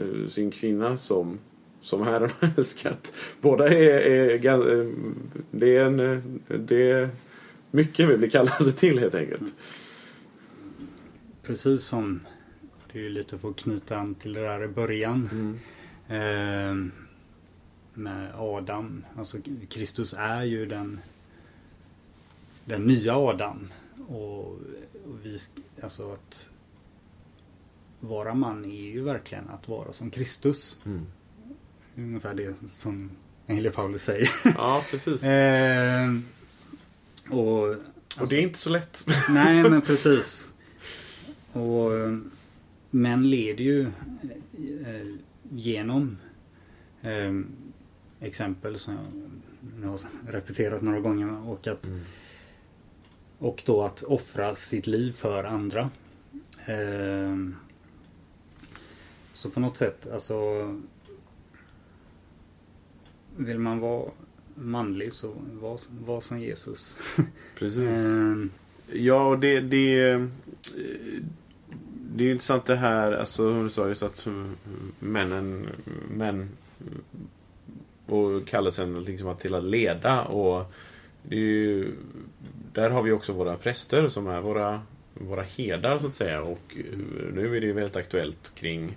uh, 0.00 0.28
sin 0.28 0.50
kvinna 0.50 0.96
som, 0.96 1.38
som 1.80 2.02
Herren 2.02 2.30
har 2.40 2.50
älskat. 2.56 3.14
Båda 3.40 3.68
är, 3.68 4.00
är, 4.00 4.92
det 5.50 5.76
är 5.76 5.84
en, 5.84 6.40
det 6.66 6.90
är 6.90 7.08
mycket 7.70 8.08
vi 8.08 8.16
blir 8.16 8.30
kallade 8.30 8.72
till 8.72 8.98
helt 8.98 9.14
enkelt. 9.14 9.54
Precis 11.48 11.84
som 11.84 12.20
det 12.92 12.98
är 12.98 13.02
ju 13.02 13.08
lite 13.08 13.38
för 13.38 13.50
att 13.50 13.56
knyta 13.56 13.96
an 13.96 14.14
till 14.14 14.32
det 14.32 14.40
där 14.40 14.64
i 14.64 14.68
början. 14.68 15.28
Mm. 15.32 15.58
Eh, 16.08 16.92
med 17.94 18.34
Adam. 18.34 19.04
Alltså 19.16 19.38
Kristus 19.68 20.14
är 20.18 20.42
ju 20.42 20.66
den 20.66 21.00
den 22.64 22.82
nya 22.82 23.16
Adam. 23.16 23.68
Och, 24.08 24.46
och 24.48 25.18
vi, 25.22 25.38
alltså 25.82 26.12
att 26.12 26.50
vara 28.00 28.34
man 28.34 28.64
är 28.64 28.90
ju 28.92 29.02
verkligen 29.02 29.48
att 29.48 29.68
vara 29.68 29.92
som 29.92 30.10
Kristus. 30.10 30.78
Mm. 30.86 31.06
Ungefär 31.96 32.34
det 32.34 32.56
som 32.70 33.10
Helig 33.46 33.72
Paulus 33.72 34.02
säger. 34.02 34.30
Ja, 34.44 34.84
precis. 34.90 35.24
eh, 35.24 36.08
och, 37.30 37.68
alltså, 37.68 38.22
och 38.22 38.28
det 38.28 38.36
är 38.36 38.42
inte 38.42 38.58
så 38.58 38.70
lätt. 38.70 39.06
nej, 39.28 39.62
men 39.70 39.82
precis. 39.82 40.47
Och 41.52 41.90
Män 42.90 43.30
leder 43.30 43.64
ju 43.64 43.82
eh, 44.86 45.06
genom 45.50 46.16
eh, 47.02 47.40
exempel 48.20 48.78
som 48.78 48.94
jag 48.94 49.04
nu 49.80 49.86
har 49.86 50.00
repeterat 50.26 50.82
några 50.82 51.00
gånger 51.00 51.48
och 51.48 51.66
att 51.66 51.86
Mm. 51.86 52.00
och 53.38 53.62
då 53.66 53.82
att 53.82 54.02
offra 54.02 54.54
sitt 54.54 54.86
liv 54.86 55.12
för 55.12 55.44
andra. 55.44 55.90
Eh, 56.66 57.36
så 59.32 59.50
på 59.50 59.60
något 59.60 59.76
sätt, 59.76 60.06
alltså 60.12 60.34
Vill 63.36 63.58
man 63.58 63.78
vara 63.80 64.10
manlig 64.54 65.12
så 65.12 65.34
var, 65.52 65.80
var 66.04 66.20
som 66.20 66.40
Jesus. 66.40 66.98
Precis. 67.58 67.98
Ja, 68.92 69.26
och 69.26 69.38
det, 69.38 69.60
det, 69.60 70.26
det 71.90 72.24
är 72.24 72.30
intressant 72.30 72.66
det 72.66 72.76
här, 72.76 73.12
alltså 73.12 73.50
hon 73.50 73.70
sa, 73.70 73.88
just 73.88 74.02
att 74.02 74.26
männen, 74.98 75.68
män 76.10 76.48
och 78.06 78.46
kallelsen 78.46 79.00
liksom 79.00 79.36
till 79.36 79.54
att 79.54 79.64
leda 79.64 80.22
och 80.22 80.72
det 81.22 81.36
är 81.36 81.40
ju, 81.40 81.92
där 82.72 82.90
har 82.90 83.02
vi 83.02 83.12
också 83.12 83.32
våra 83.32 83.56
präster 83.56 84.08
som 84.08 84.26
är 84.26 84.40
våra, 84.40 84.82
våra 85.14 85.42
herdar 85.42 85.98
så 85.98 86.06
att 86.06 86.14
säga 86.14 86.42
och 86.42 86.76
nu 87.34 87.56
är 87.56 87.60
det 87.60 87.66
ju 87.66 87.72
väldigt 87.72 87.96
aktuellt 87.96 88.52
kring 88.54 88.96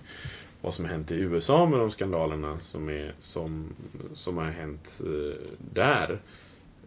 vad 0.62 0.74
som 0.74 0.86
har 0.86 0.92
hänt 0.92 1.12
i 1.12 1.16
USA 1.16 1.66
med 1.66 1.80
de 1.80 1.92
skandalerna 1.92 2.60
som, 2.60 2.90
är, 2.90 3.14
som, 3.20 3.70
som 4.14 4.38
har 4.38 4.46
hänt 4.46 5.02
eh, 5.06 5.48
där. 5.74 6.20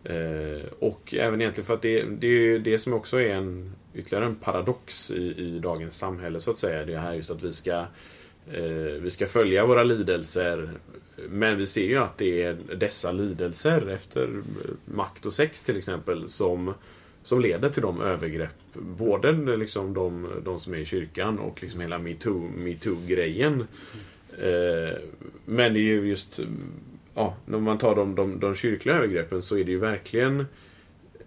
Eh, 0.04 0.62
och 0.78 1.14
även 1.14 1.40
egentligen 1.40 1.66
för 1.66 1.74
att 1.74 1.82
det, 1.82 2.02
det 2.02 2.26
är 2.26 2.30
ju 2.30 2.58
det 2.58 2.78
som 2.78 2.92
också 2.92 3.20
är 3.20 3.34
en 3.34 3.72
ytterligare 3.94 4.24
en 4.24 4.34
paradox 4.34 5.10
i, 5.10 5.34
i 5.36 5.58
dagens 5.58 5.98
samhälle 5.98 6.40
så 6.40 6.50
att 6.50 6.58
säga. 6.58 6.84
Det 6.84 6.98
här 6.98 7.14
just 7.14 7.30
att 7.30 7.42
vi 7.42 7.52
ska 7.52 7.86
eh, 8.52 9.00
vi 9.00 9.10
ska 9.10 9.26
följa 9.26 9.66
våra 9.66 9.82
lidelser 9.82 10.68
men 11.16 11.58
vi 11.58 11.66
ser 11.66 11.86
ju 11.86 11.96
att 11.98 12.18
det 12.18 12.42
är 12.42 12.56
dessa 12.76 13.12
lidelser 13.12 13.88
efter 13.88 14.28
makt 14.84 15.26
och 15.26 15.34
sex 15.34 15.62
till 15.62 15.76
exempel 15.76 16.28
som, 16.28 16.74
som 17.22 17.40
leder 17.40 17.68
till 17.68 17.82
de 17.82 18.00
övergrepp. 18.00 18.54
Både 18.72 19.56
liksom 19.56 19.94
de, 19.94 20.28
de 20.44 20.60
som 20.60 20.74
är 20.74 20.78
i 20.78 20.84
kyrkan 20.84 21.38
och 21.38 21.62
liksom 21.62 21.80
hela 21.80 21.98
metoo-grejen. 21.98 23.66
Eh, 24.38 24.98
men 25.44 25.74
det 25.74 25.78
är 25.78 25.82
ju 25.82 26.08
just 26.08 26.40
ja, 27.14 27.34
när 27.44 27.58
man 27.58 27.78
tar 27.78 27.94
de, 27.94 28.14
de, 28.14 28.40
de 28.40 28.54
kyrkliga 28.54 28.96
övergreppen 28.96 29.42
så 29.42 29.58
är 29.58 29.64
det 29.64 29.70
ju 29.70 29.78
verkligen 29.78 30.40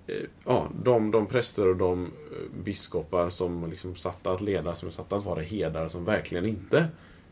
eh, 0.08 0.16
ja, 0.46 0.68
de, 0.84 1.12
de 1.12 1.26
präster 1.26 1.68
och 1.68 1.76
de 1.76 2.06
eh, 2.06 2.64
biskopar 2.64 3.30
som 3.30 3.70
liksom 3.70 3.96
satta 3.96 4.32
att 4.32 4.42
leda, 4.42 4.76
som 4.76 4.88
är 4.88 4.94
satta 4.94 5.16
att 5.16 5.26
vara 5.26 5.42
herdar 5.42 5.90
som 5.90 6.06
verkligen 6.06 6.46
inte 6.46 6.88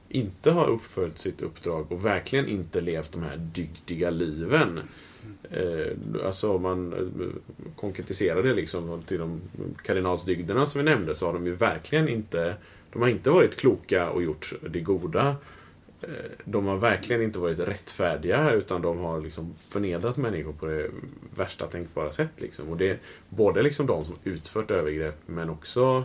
inte 0.10 0.52
har 0.52 0.68
uppföljt 0.68 1.20
sitt 1.20 1.42
uppdrag 1.42 1.92
och 1.92 2.06
verkligen 2.06 2.48
inte 2.48 2.82
levt 2.82 3.12
de 3.12 3.24
här 3.24 3.38
dygdiga 3.38 4.10
liven. 4.10 4.80
Eh, 5.52 6.26
alltså 6.26 6.56
om 6.56 6.62
man 6.62 6.94
eh, 6.94 7.28
konkretiserar 7.76 8.44
det 8.44 8.54
liksom 8.54 9.02
till 9.08 9.20
de 9.20 9.42
kardinalsdygderna 9.84 10.66
som 10.66 10.80
vi 10.80 10.86
nämnde 10.86 11.16
så 11.16 11.26
har 11.26 11.34
de 11.34 11.46
ju 11.46 11.54
verkligen 11.54 12.08
inte 12.08 12.56
De 12.94 13.02
har 13.02 13.10
inte 13.10 13.30
varit 13.30 13.58
kloka 13.58 14.10
och 14.10 14.24
gjort 14.24 14.54
det 14.70 14.80
goda. 14.80 15.36
Eh, 16.02 16.10
de 16.44 16.66
har 16.66 16.78
verkligen 16.78 17.22
inte 17.22 17.40
varit 17.40 17.60
rättfärdiga 17.60 18.52
utan 18.52 18.82
de 18.82 19.00
har 19.00 19.22
liksom 19.22 19.56
förnedrat 19.56 20.18
människor 20.18 20.54
på 20.54 20.66
det 20.66 20.90
värsta 21.36 21.68
tänkbara 21.68 22.12
sätt. 22.12 22.32
Liksom. 22.38 22.70
Och 22.70 22.78
det 22.78 22.90
är 22.90 23.00
både 23.30 23.62
liksom 23.62 23.88
de 23.88 24.06
som 24.06 24.16
utfört 24.24 24.72
övergrepp 24.72 25.18
men 25.26 25.50
också 25.50 26.04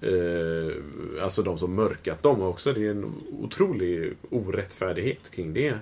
eh, 0.00 1.22
Alltså 1.22 1.42
de 1.42 1.58
som 1.58 1.74
mörkat 1.74 2.22
dem 2.22 2.42
också. 2.42 2.72
Det 2.72 2.86
är 2.86 2.90
en 2.90 3.12
otrolig 3.42 4.12
orättfärdighet 4.30 5.30
kring 5.30 5.54
det. 5.54 5.78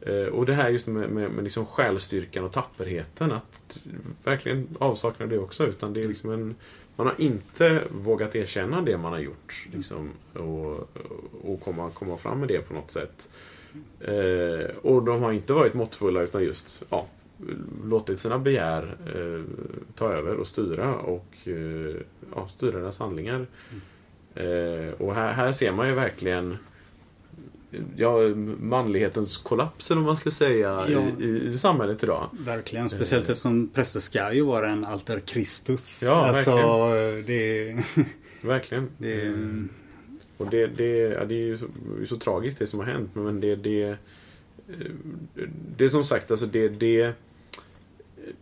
Eh, 0.00 0.26
och 0.26 0.46
det 0.46 0.54
här 0.54 0.68
just 0.68 0.86
med, 0.86 1.10
med, 1.10 1.30
med 1.30 1.44
liksom 1.44 1.66
själstyrkan 1.66 2.44
och 2.44 2.52
tapperheten. 2.52 3.32
Att 3.32 3.78
verkligen 4.24 4.68
avsakna 4.78 5.26
det 5.26 5.38
också. 5.38 5.66
Utan 5.66 5.92
det 5.92 6.04
är 6.04 6.08
liksom 6.08 6.30
en 6.30 6.54
man 6.98 7.06
har 7.06 7.14
inte 7.18 7.82
vågat 7.90 8.36
erkänna 8.36 8.82
det 8.82 8.98
man 8.98 9.12
har 9.12 9.20
gjort. 9.20 9.66
Liksom, 9.72 10.10
och 10.34 10.88
och 11.44 11.60
komma, 11.60 11.90
komma 11.90 12.16
fram 12.16 12.40
med 12.40 12.48
det 12.48 12.60
på 12.60 12.74
något 12.74 12.90
sätt. 12.90 13.28
Eh, 14.00 14.76
och 14.82 15.02
de 15.02 15.22
har 15.22 15.32
inte 15.32 15.52
varit 15.52 15.74
måttfulla 15.74 16.22
utan 16.22 16.44
just 16.44 16.82
ja, 16.90 17.06
låtit 17.84 18.20
sina 18.20 18.38
begär 18.38 18.96
eh, 19.14 19.44
ta 19.94 20.12
över 20.12 20.36
och 20.36 20.46
styra 20.46 20.94
och 20.94 21.34
eh, 21.44 21.96
ja, 22.34 22.48
styra 22.48 22.78
deras 22.78 22.98
handlingar. 22.98 23.46
Eh, 24.34 24.92
och 24.98 25.14
här, 25.14 25.32
här 25.32 25.52
ser 25.52 25.72
man 25.72 25.88
ju 25.88 25.94
verkligen 25.94 26.58
ja, 27.96 28.18
manlighetens 28.60 29.36
kollaps 29.36 29.90
eller 29.90 30.00
vad 30.00 30.06
man 30.06 30.16
ska 30.16 30.30
säga 30.30 30.86
Ja. 30.88 31.02
i, 31.20 31.24
i, 31.24 31.58
samhället 31.58 32.02
idag. 32.02 32.30
Verkligen, 32.32 32.88
speciellt 32.88 33.28
eftersom 33.28 33.68
präster 33.68 34.00
ska 34.00 34.32
ju 34.32 34.42
vara 34.42 34.70
en 34.70 34.84
alter 34.84 35.22
Christus. 35.26 36.02
Ja, 36.04 36.26
alltså, 36.26 36.54
verkligen. 36.56 37.24
det, 37.26 37.84
Verkligen. 38.48 38.88
det 38.98 39.22
Mm. 39.22 39.68
Och 40.38 40.50
det, 40.50 40.66
det, 40.66 40.98
ja, 40.98 41.24
det 41.24 41.34
är 41.34 41.46
ju 41.46 41.58
så, 41.58 41.66
så 42.06 42.16
tragiskt 42.16 42.58
det 42.58 42.66
som 42.66 42.80
har 42.80 42.86
hänt. 42.86 43.10
Men 43.14 43.40
det, 43.40 43.56
det, 43.56 43.96
det 45.76 45.84
är 45.84 45.88
som 45.88 46.04
sagt, 46.04 46.30
alltså 46.30 46.46
det, 46.46 46.68
det 46.68 47.12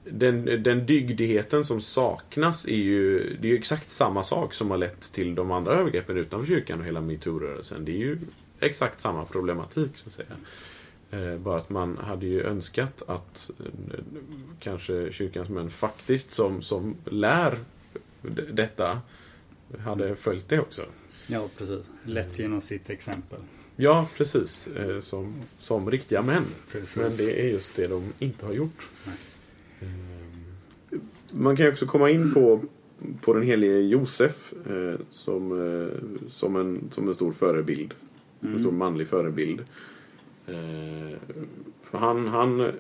den, 0.05 0.63
den 0.63 0.87
dygdigheten 0.87 1.65
som 1.65 1.81
saknas 1.81 2.69
är 2.69 2.77
ju, 2.77 3.37
det 3.41 3.49
är 3.49 3.53
ju 3.53 3.59
exakt 3.59 3.89
samma 3.89 4.23
sak 4.23 4.55
som 4.55 4.71
har 4.71 4.79
lett 4.79 5.13
till 5.13 5.35
de 5.35 5.51
andra 5.51 5.73
övergreppen 5.73 6.17
utanför 6.17 6.47
kyrkan 6.47 6.81
och 6.81 6.87
hela 6.87 7.01
metoo-rörelsen. 7.01 7.85
Det 7.85 7.93
är 7.93 7.99
ju 7.99 8.19
exakt 8.61 9.01
samma 9.01 9.25
problematik 9.25 9.91
så 9.97 10.09
att 10.09 10.13
säga. 10.13 10.37
Eh, 11.11 11.39
bara 11.39 11.57
att 11.57 11.71
man 11.71 11.97
hade 11.97 12.27
ju 12.27 12.43
önskat 12.43 13.03
att 13.07 13.51
eh, 13.61 14.01
kanske 14.61 15.13
kyrkans 15.13 15.49
män 15.49 15.71
faktiskt 15.71 16.35
som, 16.35 16.63
som 16.63 16.97
lär 17.05 17.59
detta 18.53 19.01
hade 19.79 20.17
följt 20.17 20.49
det 20.49 20.61
också. 20.61 20.83
ja, 21.27 21.49
precis. 21.59 21.91
Lätt 22.05 22.39
genom 22.39 22.61
sitt 22.61 22.91
exempel. 22.91 23.39
Ja, 23.77 24.09
precis. 24.17 24.69
Eh, 24.69 25.01
som, 25.01 25.35
som 25.59 25.91
riktiga 25.91 26.23
män. 26.23 26.45
Precis. 26.73 26.97
Men 26.97 27.17
det 27.17 27.47
är 27.47 27.49
just 27.49 27.77
det 27.77 27.87
de 27.87 28.13
inte 28.19 28.47
har 28.47 28.53
gjort. 28.53 28.89
Nej. 29.05 29.17
Man 31.31 31.57
kan 31.57 31.67
ju 31.67 31.73
också 31.73 31.87
komma 31.87 32.11
in 32.11 32.35
på, 32.35 32.65
på 33.21 33.35
den 33.35 33.43
helige 33.43 33.79
Josef 33.79 34.53
som, 35.11 35.91
som, 36.29 36.57
en, 36.57 36.91
som 36.93 37.09
en 37.09 37.15
stor 37.15 37.33
förebild. 37.33 37.95
En 38.41 38.61
stor 38.61 38.73
manlig 38.73 39.09
förebild. 39.09 39.61
Eh, 40.47 41.19
för 41.83 41.99
han, 41.99 42.29
han 42.29 42.61
eh, 42.61 42.73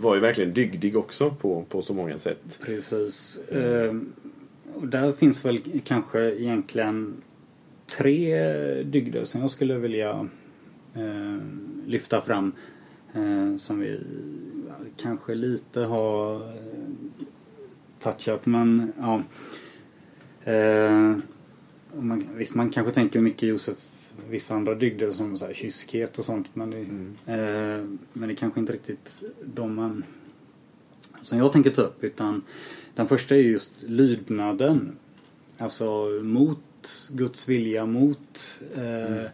var 0.00 0.14
ju 0.14 0.20
verkligen 0.20 0.52
dygdig 0.52 0.96
också 0.96 1.30
på, 1.30 1.64
på 1.68 1.82
så 1.82 1.94
många 1.94 2.18
sätt. 2.18 2.60
Precis. 2.64 3.40
Ehm, 3.50 4.12
och 4.74 4.88
där 4.88 5.12
finns 5.12 5.44
väl 5.44 5.60
kanske 5.84 6.34
egentligen 6.34 7.14
tre 7.86 8.82
dygder 8.82 9.24
som 9.24 9.40
jag 9.40 9.50
skulle 9.50 9.78
vilja 9.78 10.28
eh, 10.94 11.38
lyfta 11.86 12.20
fram. 12.20 12.52
Eh, 13.14 13.56
som 13.56 13.80
vi 13.80 14.00
kanske 14.96 15.34
lite 15.34 15.80
har 15.80 16.34
eh, 16.34 17.26
touchat 18.00 18.46
men 18.46 18.92
ja. 18.98 19.22
Eh, 21.96 22.02
man, 22.02 22.28
visst 22.34 22.54
man 22.54 22.70
kanske 22.70 22.92
tänker 22.92 23.20
mycket 23.20 23.48
Josef 23.48 23.76
vissa 24.30 24.54
andra 24.54 24.74
dygder 24.74 25.10
som 25.10 25.38
så 25.38 25.46
här, 25.46 25.54
kyskhet 25.54 26.18
och 26.18 26.24
sånt. 26.24 26.46
Men 26.54 26.70
det, 26.70 26.80
eh, 27.32 27.84
men 28.12 28.28
det 28.28 28.32
är 28.32 28.36
kanske 28.36 28.60
inte 28.60 28.72
riktigt 28.72 29.22
de 29.44 29.74
man, 29.74 30.04
som 31.20 31.38
jag 31.38 31.52
tänker 31.52 31.70
ta 31.70 31.82
upp. 31.82 32.04
Utan 32.04 32.42
den 32.94 33.08
första 33.08 33.36
är 33.36 33.40
just 33.40 33.72
lydnaden. 33.82 34.96
Alltså 35.58 36.20
mot 36.22 36.58
Guds 37.12 37.48
vilja, 37.48 37.86
mot 37.86 38.60
eh, 38.76 39.30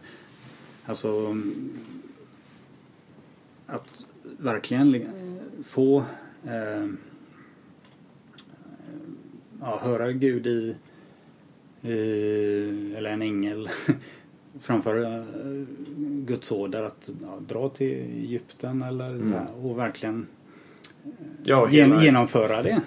alltså 0.85 1.09
mm, 1.09 1.69
att 3.65 4.05
verkligen 4.37 4.95
eh, 4.95 5.01
få 5.63 6.03
eh, 6.45 6.87
ja, 9.61 9.79
höra 9.83 10.11
Gud 10.11 10.47
i 10.47 10.75
eller 11.83 13.09
en 13.09 13.21
ängel 13.21 13.69
framföra 14.61 15.15
eh, 15.15 15.23
Guds 16.25 16.51
order 16.51 16.83
att 16.83 17.09
ja, 17.21 17.39
dra 17.47 17.69
till 17.69 17.87
Egypten 17.87 18.81
eller 18.81 19.19
så 19.19 19.37
här, 19.37 19.65
och 19.65 19.79
verkligen 19.79 20.27
Ja, 21.43 21.69
gen, 21.71 21.91
hela, 21.91 22.03
genomföra 22.03 22.63
det. 22.63 22.81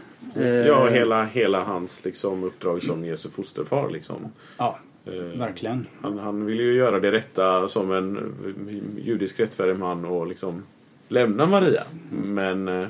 ja 0.67 0.89
Eh, 0.89 0.93
hela, 0.93 1.25
hela 1.25 1.65
hans 1.65 2.05
liksom, 2.05 2.45
uppdrag 2.45 2.83
som 2.83 3.05
Jesu 3.05 3.31
fosterfar. 3.31 3.91
Liksom. 3.91 4.17
ja, 4.59 4.79
Eh, 5.07 5.39
verkligen. 5.39 5.87
Han, 6.01 6.19
han 6.19 6.47
ville 6.47 6.63
ju 6.63 6.75
göra 6.75 7.01
det 7.01 7.13
rätta 7.13 7.69
som 7.69 7.93
en 7.93 8.17
eh, 8.17 9.05
judisk 9.07 9.41
rättfärdig 9.41 9.79
man 9.79 10.05
och 10.05 10.27
liksom 10.27 10.63
lämna 11.09 11.47
Maria. 11.47 11.83
Men 12.11 12.69
eh, 12.69 12.89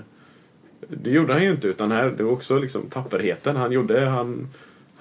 det 0.88 1.11
gjorde 1.11 1.33
han 1.33 1.45
ju 1.45 1.51
inte 1.51 1.69
utan 1.69 1.90
här, 1.90 2.11
det 2.11 2.23
var 2.23 2.33
också 2.33 2.59
liksom 2.59 2.83
tapperheten. 2.90 3.57
Han 3.57 3.73
gjorde, 3.73 4.07
han, 4.07 4.49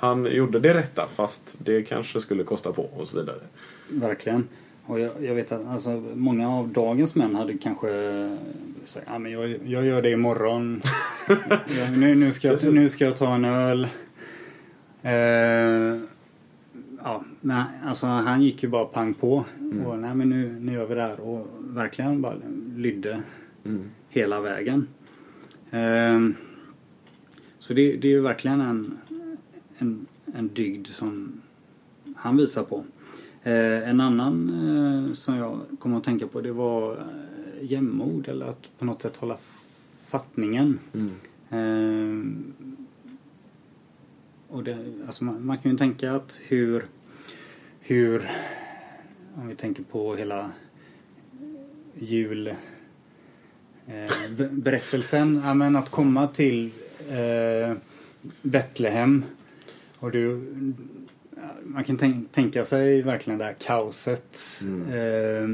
han 0.06 0.26
gjorde 0.26 0.60
det 0.60 0.74
rätta 0.74 1.08
fast 1.08 1.58
det 1.66 1.84
kanske 1.84 2.22
skulle 2.22 2.44
kosta 2.44 2.72
på 2.72 2.84
och 2.84 3.08
så 3.08 3.20
vidare. 3.20 3.40
Verkligen. 3.90 4.48
Och 4.86 5.00
jag, 5.00 5.12
jag 5.22 5.36
vet 5.36 5.52
att 5.52 5.68
alltså, 5.68 6.04
många 6.16 6.50
av 6.50 6.68
dagens 6.70 7.16
män 7.16 7.36
hade 7.36 7.58
kanske 7.58 7.90
sagt 8.86 9.08
ah, 9.12 9.20
men 9.20 9.32
jag, 9.32 9.50
jag 9.66 9.86
gör 9.86 10.02
det 10.02 10.12
imorgon. 10.12 10.82
ja, 11.50 11.92
nu, 11.98 12.16
nu, 12.16 12.32
ska 12.32 12.48
jag, 12.48 12.56
Precis. 12.56 12.74
nu 12.74 12.90
ska 12.90 13.06
jag 13.06 13.18
ta 13.18 13.36
en 13.36 13.46
öl. 13.46 13.88
Eh, 15.02 16.00
ja, 17.04 17.24
men 17.42 17.64
alltså 17.86 18.08
han 18.08 18.42
gick 18.42 18.64
ju 18.64 18.70
bara 18.70 18.86
pang 18.86 19.14
på. 19.14 19.46
Och 19.86 20.00
nej 20.00 20.16
men 20.16 20.30
nu, 20.30 20.58
nu 20.60 20.74
gör 20.74 20.86
vi 20.86 20.96
det 20.96 21.02
här. 21.02 21.20
Och 21.20 21.48
verkligen 21.60 22.22
bara 22.22 22.36
lydde 22.76 23.22
Mm. 23.66 23.90
hela 24.10 24.42
vägen. 24.42 24.88
Eh, 25.72 26.20
så 27.60 27.74
det, 27.74 27.96
det 27.98 28.08
är 28.08 28.12
ju 28.12 28.22
verkligen 28.22 28.62
en, 28.62 28.98
en, 29.78 30.06
en 30.34 30.48
dygd 30.48 30.88
som 30.88 31.42
han 32.16 32.38
visar 32.38 32.64
på. 32.64 32.84
Eh, 33.44 33.90
en 33.90 34.02
annan 34.02 34.50
eh, 35.08 35.14
som 35.14 35.36
jag 35.36 35.60
kommer 35.80 35.98
att 35.98 36.04
tänka 36.04 36.28
på 36.28 36.42
det 36.42 36.52
var 36.52 36.92
eh, 36.92 37.72
jämnmod 37.72 38.28
eller 38.28 38.46
att 38.46 38.70
på 38.78 38.86
något 38.86 39.02
sätt 39.02 39.18
hålla 39.18 39.38
fattningen. 40.08 40.80
Mm. 40.94 41.12
Eh, 41.50 42.20
och 44.48 44.64
det, 44.64 44.78
alltså 45.06 45.24
man, 45.24 45.46
man 45.46 45.58
kan 45.58 45.72
ju 45.72 45.78
tänka 45.78 46.14
att 46.16 46.40
hur, 46.48 46.86
hur 47.80 48.32
om 49.36 49.48
vi 49.48 49.56
tänker 49.56 49.84
på 49.84 50.16
hela 50.16 50.52
jul 52.00 52.48
eh, 53.88 54.12
be- 54.38 54.50
berättelsen, 54.52 55.42
ja, 55.46 55.54
men 55.54 55.76
att 55.76 55.90
komma 55.90 56.28
till 56.28 56.72
eh, 57.10 57.78
Betlehem 58.42 59.24
och 60.06 60.12
du 60.12 60.42
man 61.64 61.84
kan 61.84 61.98
tänk, 61.98 62.32
tänka 62.32 62.66
sig 62.66 63.02
verkligen 63.02 63.40
det 63.40 63.46
här 63.46 63.56
kaoset. 63.60 64.62
Eh, 64.90 65.50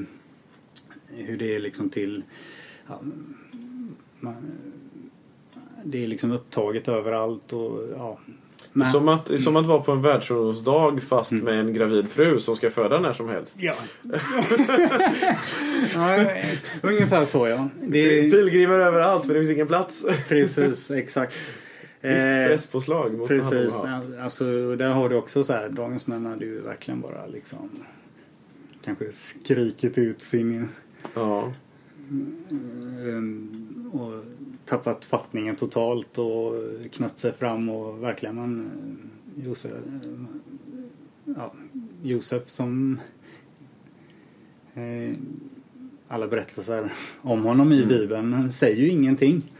hur 1.07 1.37
det 1.37 1.55
är 1.55 1.59
liksom 1.59 1.89
till 1.89 2.23
ja, 2.87 3.01
man, 4.19 4.35
det 5.83 6.03
är 6.03 6.07
liksom 6.07 6.31
upptaget 6.31 6.87
överallt 6.87 7.53
och 7.53 7.83
ja. 7.97 8.19
Men- 8.73 8.91
Som, 8.91 9.07
att, 9.07 9.41
som 9.41 9.55
att 9.55 9.65
vara 9.65 9.79
på 9.81 9.91
en 9.91 10.01
världsungdomsdag 10.01 11.03
fast 11.03 11.31
med 11.31 11.59
en 11.59 11.73
gravid 11.73 12.09
fru 12.09 12.39
som 12.39 12.55
ska 12.55 12.69
föda 12.69 12.99
när 12.99 13.13
som 13.13 13.29
helst. 13.29 13.57
Ja. 13.61 13.73
ja, 15.93 16.25
ungefär 16.81 17.25
så 17.25 17.47
ja. 17.47 17.69
Det 17.87 17.99
är, 18.19 18.31
Pilgrimer 18.31 18.79
överallt 18.79 19.25
för 19.25 19.33
det 19.33 19.39
finns 19.39 19.51
ingen 19.51 19.67
plats. 19.67 20.05
precis, 20.27 20.91
exakt. 20.91 21.35
Visst 22.01 22.25
Eh, 22.27 22.45
stresspåslag 22.45 23.13
måste 23.17 23.35
han 23.35 23.51
Precis, 23.51 23.75
ha 23.75 23.87
haft. 23.87 24.09
alltså 24.19 24.75
där 24.75 24.89
har 24.89 25.09
du 25.09 25.15
också 25.15 25.43
så 25.43 25.53
här, 25.53 25.69
dagens 25.69 26.07
män 26.07 26.25
hade 26.25 26.45
ju 26.45 26.61
verkligen 26.61 27.01
bara 27.01 27.27
liksom 27.27 27.69
kanske 28.83 29.11
skrikit 29.11 29.97
ut 29.97 30.21
sin 30.21 30.67
Ja. 31.13 31.53
um, 33.01 33.89
och 33.93 34.23
tappat 34.65 35.05
fattningen 35.05 35.55
totalt 35.55 36.17
och 36.17 36.53
knött 36.91 37.19
sig 37.19 37.31
fram 37.33 37.69
och 37.69 38.03
verkligen 38.03 38.35
man 38.35 38.71
eh, 39.37 39.45
Josef, 39.45 39.71
eh, 39.71 40.23
ja, 41.37 41.53
Josef 42.03 42.49
som 42.49 42.99
eh, 44.73 45.15
alla 46.07 46.27
berättelser 46.27 46.91
om 47.21 47.43
honom 47.43 47.73
i 47.73 47.85
Bibeln 47.85 48.51
säger 48.51 48.75
ju 48.81 48.87
ingenting. 48.89 49.51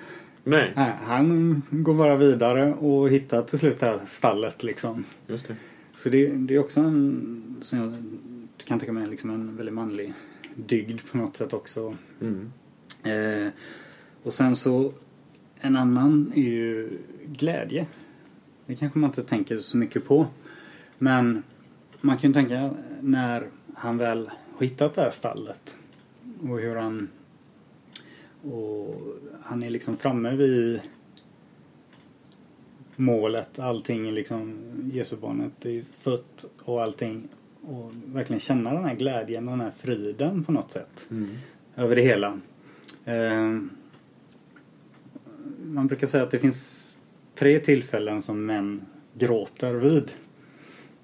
Nej, 0.44 0.74
Nej, 0.76 0.94
han 1.04 1.62
går 1.70 1.94
bara 1.94 2.16
vidare 2.16 2.74
och 2.74 3.10
hittar 3.10 3.42
till 3.42 3.60
slut 3.60 3.80
det 3.80 3.86
här 3.86 4.00
stallet 4.06 4.64
liksom. 4.64 5.04
just 5.28 5.48
det. 5.48 5.56
Så 5.96 6.10
det, 6.10 6.28
det 6.28 6.56
är 6.56 6.60
också 6.60 6.80
en, 6.80 7.58
som 7.62 7.80
jag 7.80 7.94
kan 8.66 8.80
tänka 8.80 8.94
mig, 8.94 9.08
liksom 9.08 9.30
en 9.30 9.58
väldigt 9.58 9.76
manlig 9.76 10.14
dygd 10.56 11.02
på 11.12 11.18
något 11.18 11.38
sätt 11.38 11.54
också. 11.54 11.96
Mm. 12.22 12.52
Eh, 13.04 13.52
och 14.24 14.34
sen 14.34 14.56
så 14.56 14.94
en 15.60 15.76
annan 15.76 16.32
är 16.36 16.42
ju 16.42 16.90
glädje. 17.26 17.86
Det 18.66 18.76
kanske 18.76 19.00
man 19.00 19.10
inte 19.10 19.24
tänker 19.24 19.58
så 19.58 19.78
mycket 19.78 20.08
på. 20.08 20.28
Men 20.98 21.44
man 22.02 22.18
kan 22.18 22.30
ju 22.30 22.34
tänka 22.34 22.70
när 23.02 23.48
han 23.74 23.98
väl 23.98 24.30
har 24.58 24.66
hittat 24.66 24.94
det 24.94 25.02
här 25.02 25.12
stallet 25.12 25.76
och 26.42 26.60
hur 26.60 26.76
han 26.76 27.08
och 28.44 28.96
han 29.42 29.64
är 29.64 29.70
liksom 29.70 29.98
framme 29.98 30.36
vid 30.36 30.82
målet. 32.96 33.60
Allting 33.60 34.12
liksom 34.12 34.58
Jesusbarnet 34.94 35.66
är 35.66 35.84
fött 36.00 36.46
och 36.64 36.82
allting. 36.82 37.28
Och 37.62 37.92
verkligen 38.06 38.40
känna 38.40 38.74
den 38.74 38.86
här 38.86 38.96
glädjen 38.96 39.48
och 39.48 39.58
den 39.58 39.62
här 39.62 39.74
friden 39.80 40.44
på 40.44 40.52
något 40.52 40.72
sätt. 40.72 41.08
Över 41.76 41.96
det 41.96 42.02
hela. 42.02 42.40
Eh, 43.06 43.60
man 45.64 45.88
brukar 45.88 46.08
säga 46.08 46.24
att 46.24 46.32
det 46.32 46.40
finns 46.40 47.00
tre 47.36 47.60
tillfällen 47.60 48.22
som 48.22 48.46
män 48.46 48.86
gråter 49.14 49.74
vid. 49.74 50.12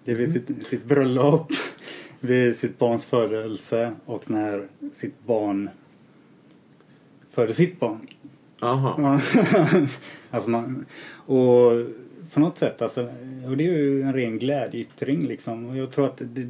Det 0.03 0.11
är 0.11 0.15
vid 0.15 0.33
sitt, 0.33 0.67
sitt 0.67 0.85
bröllop, 0.85 1.51
vid 2.19 2.55
sitt 2.55 2.79
barns 2.79 3.05
födelse 3.05 3.95
och 4.05 4.29
när 4.29 4.67
sitt 4.93 5.25
barn 5.25 5.69
föder 7.37 7.53
sitt 7.53 7.79
barn. 7.79 8.07
Aha. 8.61 9.19
Alltså 10.31 10.49
man, 10.49 10.85
och 11.25 11.71
på 12.33 12.39
något 12.39 12.57
sätt, 12.57 12.81
alltså, 12.81 13.01
och 13.47 13.57
det 13.57 13.67
är 13.67 13.71
ju 13.77 14.01
en 14.01 14.13
ren 14.13 14.37
glädjeyttring 14.37 15.27
liksom. 15.27 15.65
Och 15.65 15.77
jag 15.77 15.91
tror 15.91 16.05
att 16.05 16.17
det, 16.25 16.49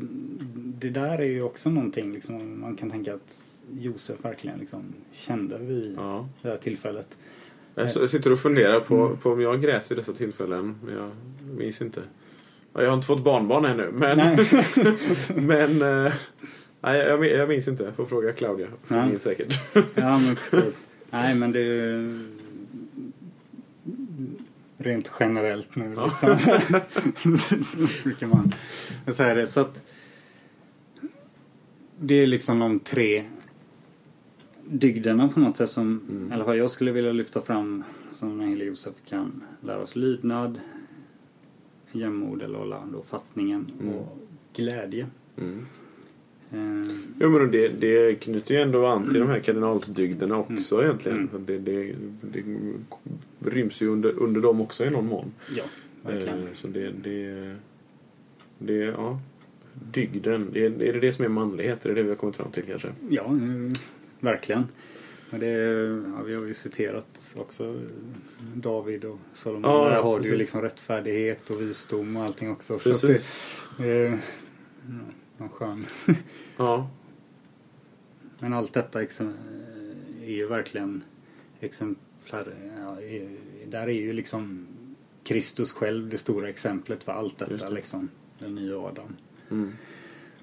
det 0.80 0.90
där 0.90 1.18
är 1.18 1.24
ju 1.28 1.42
också 1.42 1.70
någonting 1.70 2.14
liksom, 2.14 2.62
man 2.62 2.76
kan 2.76 2.90
tänka 2.92 3.14
att 3.14 3.44
Josef 3.80 4.16
verkligen 4.26 4.60
liksom 4.60 4.84
kände 5.14 5.58
vid 5.58 5.94
Ja. 5.98 6.30
det 6.42 6.50
här 6.50 6.58
tillfället. 6.58 7.18
Jag 7.76 8.10
sitter 8.10 8.32
och 8.32 8.40
funderar 8.40 8.80
på, 8.80 9.18
på 9.22 9.32
om 9.32 9.42
jag 9.42 9.62
grät 9.62 9.92
vid 9.92 9.98
dessa 9.98 10.14
tillfällen. 10.14 10.76
Men 10.86 10.96
jag 10.96 11.10
minns 11.58 11.82
inte. 11.82 12.02
Ja, 12.74 12.82
Jag 12.82 12.90
har 12.90 12.96
inte 12.96 13.08
fått 13.08 13.24
barnbarn 13.24 13.66
ännu. 13.66 13.92
Men, 13.92 14.38
men 15.48 16.06
eh, 16.06 16.14
nej, 16.82 16.98
jag, 17.00 17.26
jag 17.26 17.50
minns 17.50 17.68
inte. 17.68 17.92
Får 17.94 18.06
fråga 18.06 18.34
Claudia. 18.34 18.68
Hon 18.88 18.98
Ja. 18.98 19.06
minns 19.06 19.24
säkert. 19.24 19.62
Ja 19.96 20.18
men 20.20 20.36
precis. 20.36 20.86
Nej 21.10 21.36
men 21.36 21.52
det 21.52 21.60
är 21.60 21.64
ju 21.64 22.12
rent 24.78 25.12
generellt 25.20 25.76
nu 25.76 25.94
Ja. 25.96 26.06
liksom. 26.06 26.38
så 27.64 27.78
brukar 28.04 28.28
man 28.28 28.54
säga 29.14 29.34
det. 29.34 29.48
Så 29.48 29.60
att 29.60 29.84
det 32.00 32.16
är 32.16 32.28
liksom 32.28 32.60
de 32.60 32.80
tre 32.80 33.24
dygderna 34.66 35.30
på 35.30 35.40
något 35.40 35.58
sätt 35.58 35.70
som 35.70 36.02
i 36.32 36.34
alla 36.34 36.46
fall 36.46 36.58
jag 36.58 36.72
skulle 36.72 36.92
vilja 36.92 37.12
lyfta 37.12 37.42
fram 37.42 37.84
som 38.12 38.38
den 38.38 38.50
helige 38.50 38.70
Josef 38.70 38.94
kan 39.10 39.44
lära 39.62 39.80
oss 39.80 39.96
lydnad, 39.96 40.60
jämnmod 41.92 42.42
eller 42.42 42.58
hålla 42.60 42.84
fattningen 43.10 43.72
och 43.96 44.18
glädje. 44.56 45.08
Mm. 45.38 45.66
Eh, 46.52 46.92
Jo 47.20 47.30
men 47.30 47.52
det, 47.52 47.68
det 47.68 48.16
knyter 48.16 48.56
ju 48.56 48.62
ändå 48.62 48.86
an 48.86 49.04
till 49.12 49.20
de 49.20 49.30
här 49.30 49.40
kardinalsdygderna 49.40 50.38
också 50.38 50.84
egentligen. 50.84 51.30
Mm. 51.34 51.46
Det, 51.46 51.58
det, 51.58 51.96
det 52.22 52.44
ryms 53.50 53.82
ju 53.82 53.88
under, 53.88 54.20
under 54.20 54.42
dem 54.42 54.62
också 54.62 54.86
i 54.86 54.90
någon 54.90 55.08
mån. 55.08 55.32
ja, 55.58 55.64
verkligen. 56.02 56.38
Eh, 56.40 56.44
Så 56.54 56.68
det, 56.68 56.90
det, 56.92 57.56
det, 58.60 58.74
ja. 58.74 59.20
dygden? 59.92 60.52
Är, 60.56 60.82
är 60.82 60.94
det 60.94 61.00
det 61.00 61.14
som 61.14 61.26
är 61.26 61.30
manlighet? 61.30 61.86
Är 61.86 61.90
det 61.90 61.96
det 61.96 62.04
vi 62.04 62.10
har 62.10 62.16
kommit 62.16 62.36
fram 62.36 62.52
till 62.52 62.64
kanske? 62.64 62.88
Ja, 63.10 63.26
mm, 63.26 63.72
verkligen. 64.20 64.64
Och 65.32 65.40
det, 65.40 65.48
ja, 66.18 66.24
vi 66.26 66.36
har 66.36 66.46
ju 66.46 66.54
citerat 66.54 67.36
också 67.38 67.80
David 68.56 69.06
och 69.06 69.18
Salomon. 69.34 69.72
Ja, 69.72 69.90
Där 69.90 70.02
har 70.02 70.20
du 70.20 70.30
ju 70.30 70.36
liksom 70.38 70.62
rättfärdighet 70.62 71.50
och 71.50 71.62
visdom 71.62 72.18
och 72.18 72.24
allting 72.24 72.52
också. 72.52 72.78
Precis. 72.80 73.48
Så 73.78 73.82
det, 73.84 74.06
eh, 74.06 74.14
ja, 74.88 75.14
någon 75.38 75.50
skön. 75.50 75.86
Ja, 76.58 76.90
Men 78.40 78.54
allt 78.54 78.74
detta 78.74 79.02
är 79.02 80.32
ju 80.32 80.48
verkligen 80.48 81.04
exemplar. 81.60 82.54
Ja, 82.78 83.02
är, 83.02 83.38
där 83.68 83.88
är 83.88 83.92
ju 83.92 84.14
liksom 84.14 84.68
Kristus 85.24 85.72
själv 85.72 86.10
det 86.10 86.18
stora 86.18 86.50
exemplet 86.50 87.04
för 87.04 87.12
allt 87.12 87.38
detta 87.38 87.70
det. 87.70 87.76
liksom. 87.76 88.10
Den 88.40 88.56
nya 88.56 88.80
Adam. 88.80 89.16
mm. 89.50 89.74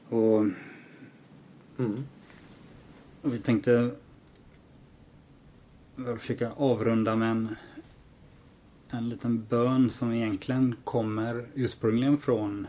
Och 0.09 0.46
Mm. 1.78 2.04
Och 3.22 3.35
vi 3.35 3.38
tänkte 3.38 3.90
försöka 6.18 6.52
avrunda 6.52 7.16
med 7.16 7.30
en, 7.30 7.57
en 8.90 9.09
liten 9.09 9.44
bön 9.44 9.90
som 9.90 10.12
egentligen 10.12 10.76
kommer 10.85 11.46
ursprungligen 11.54 12.18
från 12.18 12.66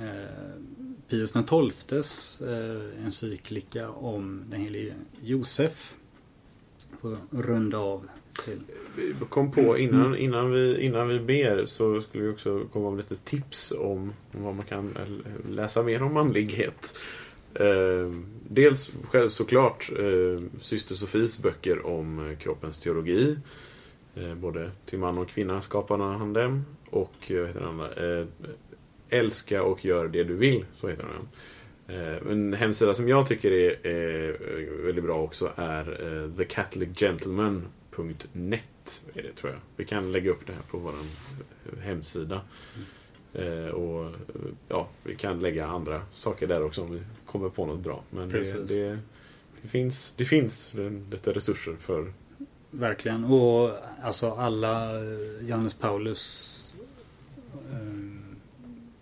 eh, 0.00 0.62
Pius 1.08 1.32
XIIs 1.32 2.40
eh, 2.40 3.04
encyklika 3.04 3.90
om 3.90 4.44
den 4.50 4.60
helige 4.60 4.94
Josef. 5.22 5.94
Får 7.00 7.16
runda 7.30 7.78
av 7.78 8.08
till. 8.44 8.60
Vi 8.96 9.14
kom 9.28 9.50
på 9.50 9.78
innan, 9.78 10.16
innan, 10.16 10.50
vi, 10.50 10.80
innan 10.80 11.08
vi 11.08 11.20
ber 11.20 11.64
så 11.64 12.00
skulle 12.00 12.24
vi 12.24 12.30
också 12.30 12.64
komma 12.72 12.90
med 12.90 12.98
lite 12.98 13.16
tips 13.24 13.72
om, 13.80 14.12
om 14.32 14.42
vad 14.42 14.54
man 14.54 14.66
kan 14.66 14.96
eh, 14.96 15.50
läsa 15.50 15.82
mer 15.82 16.02
om 16.02 16.14
manlighet. 16.14 16.98
Eh, 17.54 18.12
dels 18.48 18.94
själv 19.04 19.28
såklart 19.28 19.90
eh, 19.98 20.42
syster 20.60 20.94
Sofies 20.94 21.42
böcker 21.42 21.86
om 21.86 22.30
eh, 22.30 22.36
kroppens 22.36 22.80
teologi. 22.80 23.38
Eh, 24.14 24.34
både 24.34 24.70
till 24.86 24.98
man 24.98 25.18
och 25.18 25.28
kvinna 25.28 25.60
skapade 25.60 26.04
han 26.04 26.32
dem. 26.32 26.64
Och 26.90 27.30
eh, 27.30 27.38
vad 27.38 27.46
heter 27.46 27.60
den 27.60 27.68
andra? 27.68 27.88
Eh, 29.10 29.18
Älska 29.18 29.62
och 29.62 29.84
gör 29.84 30.08
det 30.08 30.24
du 30.24 30.34
vill. 30.34 30.64
Så 30.76 30.88
heter 30.88 31.06
den. 31.06 31.28
Eh, 31.96 32.16
En 32.30 32.54
hemsida 32.54 32.94
som 32.94 33.08
jag 33.08 33.26
tycker 33.26 33.50
är, 33.52 33.86
är 33.86 34.38
väldigt 34.84 35.04
bra 35.04 35.22
också 35.22 35.52
är 35.56 36.14
eh, 36.24 36.30
thecatholicgentleman.net. 36.34 39.06
Är 39.14 39.22
det, 39.22 39.32
tror 39.32 39.52
jag. 39.52 39.60
Vi 39.76 39.84
kan 39.84 40.12
lägga 40.12 40.30
upp 40.30 40.46
det 40.46 40.52
här 40.52 40.62
på 40.70 40.78
vår 40.78 40.92
hemsida. 41.82 42.40
Eh, 43.34 43.66
och 43.66 44.04
eh, 44.04 44.10
ja, 44.68 44.88
Vi 45.02 45.14
kan 45.14 45.40
lägga 45.40 45.66
andra 45.66 46.02
saker 46.12 46.46
där 46.46 46.62
också 46.62 46.82
om 46.82 46.92
vi 46.92 47.00
kommer 47.26 47.48
på 47.48 47.66
något 47.66 47.80
bra. 47.80 48.02
Men 48.10 48.28
det, 48.28 48.66
det, 48.68 48.98
det 49.62 49.68
finns, 49.68 50.14
det 50.16 50.24
finns 50.24 50.74
eh, 50.74 50.92
lite 51.10 51.32
resurser 51.32 51.76
för 51.80 52.12
Verkligen. 52.70 53.24
Och 53.24 53.70
alltså 54.02 54.30
alla 54.30 54.96
eh, 54.96 55.02
Johannes 55.48 55.74
Paulus 55.74 56.74
eh, 57.72 57.97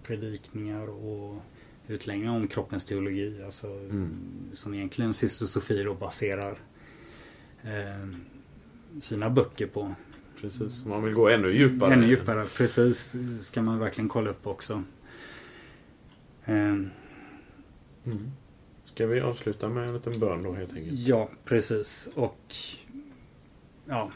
predikningar 0.07 0.87
och 0.87 1.43
utläggningar 1.89 2.37
om 2.37 2.49
kroppens 2.49 2.85
teologi. 2.85 3.43
Alltså, 3.45 3.67
Mm. 3.67 4.17
Som 4.53 4.75
egentligen 4.75 5.15
syster 5.15 5.47
Sofie 5.47 5.85
då 5.85 5.95
baserar 5.95 6.59
eh, 7.63 8.09
sina 9.01 9.31
böcker 9.31 9.67
på. 9.67 9.95
Precis, 10.41 10.85
man 10.85 11.05
vill 11.05 11.15
gå 11.15 11.29
ännu 11.29 11.57
djupare. 11.57 11.95
Ännu 11.95 12.07
djupare, 12.07 12.45
precis. 12.57 13.17
Ska 13.41 13.63
man 13.63 13.79
verkligen 13.79 14.09
kolla 14.09 14.31
upp 14.31 14.47
också. 14.47 14.83
Eh, 16.45 16.77
Mm. 18.07 18.31
Ska 18.85 19.07
vi 19.07 19.21
avsluta 19.21 19.69
med 19.69 19.89
en 19.89 19.95
liten 19.95 20.21
bön 20.21 20.43
då 20.43 20.53
helt 20.53 20.73
enkelt? 20.73 20.93
Ja, 20.93 21.29
precis. 21.45 22.09
Och 22.15 22.55
ja. 23.87 24.11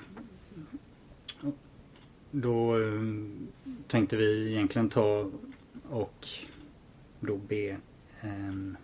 Då 2.31 2.79
eh, 2.81 3.03
tänkte 3.89 4.17
vi 4.17 4.53
egentligen 4.53 4.89
ta 4.89 5.31
och 5.91 6.29
då 7.21 7.37
be 7.37 7.77
en, 8.21 8.77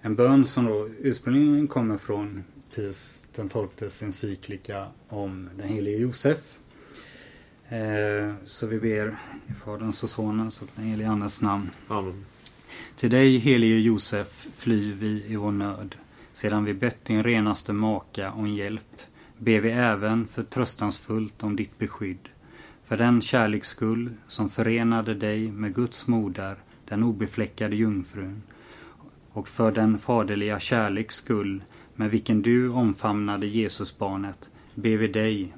en 0.00 0.14
bön 0.14 0.46
som 0.46 0.64
då 0.64 0.88
ursprungligen 0.98 1.68
kommer 1.68 1.98
från 1.98 2.44
Pius 2.74 3.26
den 3.34 3.48
tolftes 3.48 4.02
encyklika 4.02 4.86
om 5.08 5.50
den 5.56 5.68
helige 5.68 5.96
Josef. 5.96 6.58
Eh, 7.68 8.34
så 8.44 8.66
vi 8.66 8.80
ber 8.80 9.18
i 9.46 9.52
Faderns 9.64 10.02
och 10.02 10.10
Sonens 10.10 10.62
och 10.62 10.68
den 10.74 10.84
helige 10.84 11.08
Andes 11.08 11.42
namn. 11.42 11.70
Amen. 11.88 12.24
Till 12.96 13.10
dig, 13.10 13.38
helige 13.38 13.78
Josef, 13.78 14.46
flyr 14.56 14.94
vi 14.94 15.24
i 15.26 15.36
vår 15.36 15.52
nöd. 15.52 15.94
Sedan 16.32 16.64
vi 16.64 16.74
bett 16.74 17.04
din 17.04 17.22
renaste 17.22 17.72
maka 17.72 18.32
om 18.32 18.48
hjälp, 18.48 19.02
ber 19.38 19.60
vi 19.60 19.70
även 19.70 20.26
förtröstansfullt 20.26 21.42
om 21.42 21.56
ditt 21.56 21.78
beskydd. 21.78 22.28
För 22.88 22.96
den 22.96 23.22
kärleks 23.22 23.68
skull 23.68 24.10
som 24.26 24.50
förenade 24.50 25.14
dig 25.14 25.50
med 25.52 25.74
Guds 25.74 26.06
moder, 26.06 26.56
den 26.84 27.02
obefläckade 27.02 27.76
jungfrun, 27.76 28.42
och 29.32 29.48
för 29.48 29.72
den 29.72 29.98
faderliga 29.98 30.58
kärleks 30.58 31.14
skull 31.14 31.62
med 31.94 32.10
vilken 32.10 32.42
du 32.42 32.68
omfamnade 32.70 33.46
Jesusbarnet, 33.46 34.50
ber 34.74 34.96
vi 34.96 35.08
dig, 35.08 35.54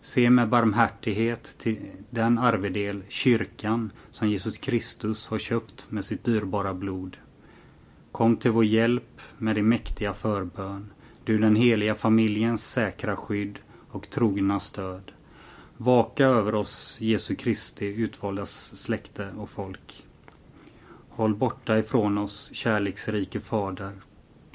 Se 0.00 0.30
med 0.30 0.48
barmhärtighet 0.48 1.54
till 1.58 1.78
den 2.10 2.38
arvedel, 2.38 3.02
kyrkan, 3.08 3.90
som 4.10 4.28
Jesus 4.28 4.58
Kristus 4.58 5.28
har 5.28 5.38
köpt 5.38 5.90
med 5.90 6.04
sitt 6.04 6.24
dyrbara 6.24 6.74
blod. 6.74 7.16
Kom 8.12 8.36
till 8.36 8.50
vår 8.50 8.64
hjälp 8.64 9.20
med 9.38 9.54
din 9.56 9.68
mäktiga 9.68 10.14
förbön, 10.14 10.90
du 11.24 11.38
den 11.38 11.56
heliga 11.56 11.94
familjens 11.94 12.70
säkra 12.70 13.16
skydd 13.16 13.58
och 13.90 14.10
trogna 14.10 14.60
stöd. 14.60 15.12
Vaka 15.82 16.26
över 16.26 16.54
oss, 16.54 16.96
Jesu 17.00 17.34
Kristi 17.34 17.86
utvaldas 17.86 18.76
släkte 18.76 19.30
och 19.38 19.50
folk. 19.50 20.06
Håll 21.08 21.34
borta 21.34 21.78
ifrån 21.78 22.18
oss, 22.18 22.50
kärleksrike 22.54 23.40
Fader, 23.40 23.92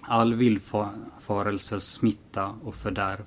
all 0.01 0.33
villfarelses 0.33 1.91
smitta 1.91 2.55
och 2.63 2.75
fördärv. 2.75 3.23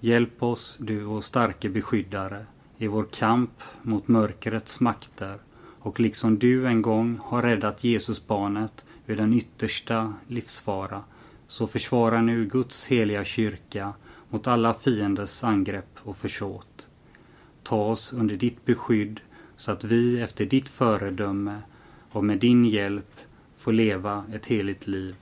Hjälp 0.00 0.42
oss, 0.42 0.76
du 0.80 1.00
vår 1.00 1.20
starke 1.20 1.68
beskyddare, 1.68 2.46
i 2.78 2.86
vår 2.86 3.06
kamp 3.12 3.62
mot 3.82 4.08
mörkrets 4.08 4.80
makter 4.80 5.38
och 5.80 6.00
liksom 6.00 6.38
du 6.38 6.66
en 6.66 6.82
gång 6.82 7.20
har 7.24 7.42
räddat 7.42 7.84
Jesusbarnet 7.84 8.84
ur 9.06 9.16
den 9.16 9.32
yttersta 9.34 10.14
livsfara, 10.26 11.02
så 11.48 11.66
försvara 11.66 12.22
nu 12.22 12.46
Guds 12.46 12.86
heliga 12.86 13.24
kyrka 13.24 13.92
mot 14.28 14.46
alla 14.46 14.74
fienders 14.74 15.44
angrepp 15.44 15.98
och 16.02 16.16
försåt. 16.16 16.77
Ta 17.68 17.84
oss 17.84 18.12
under 18.12 18.36
ditt 18.36 18.64
beskydd 18.64 19.20
så 19.56 19.72
att 19.72 19.84
vi 19.84 20.20
efter 20.20 20.46
ditt 20.46 20.68
föredöme 20.68 21.62
och 22.10 22.24
med 22.24 22.38
din 22.38 22.64
hjälp 22.64 23.20
får 23.58 23.72
leva 23.72 24.24
ett 24.32 24.46
heligt 24.46 24.86
liv 24.86 25.16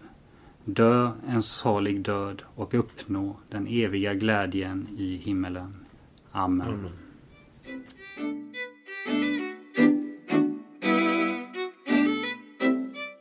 dö 0.67 1.11
en 1.29 1.43
salig 1.43 2.01
död 2.01 2.43
och 2.55 2.75
uppnå 2.75 3.37
den 3.49 3.67
eviga 3.67 4.15
glädjen 4.15 4.89
i 4.99 5.17
himmelen. 5.17 5.87
Amen. 6.33 6.69
Amen. 6.69 6.91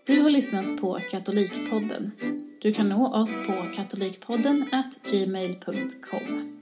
Du 0.06 0.22
har 0.22 0.30
lyssnat 0.30 0.82
på 0.82 1.00
Katolikpodden. 1.12 2.12
Du 2.62 2.74
kan 2.74 2.90
nå 2.90 3.14
oss 3.14 3.38
på 3.48 3.66
katolikpodden 3.76 4.66
gmail.com. 5.12 6.55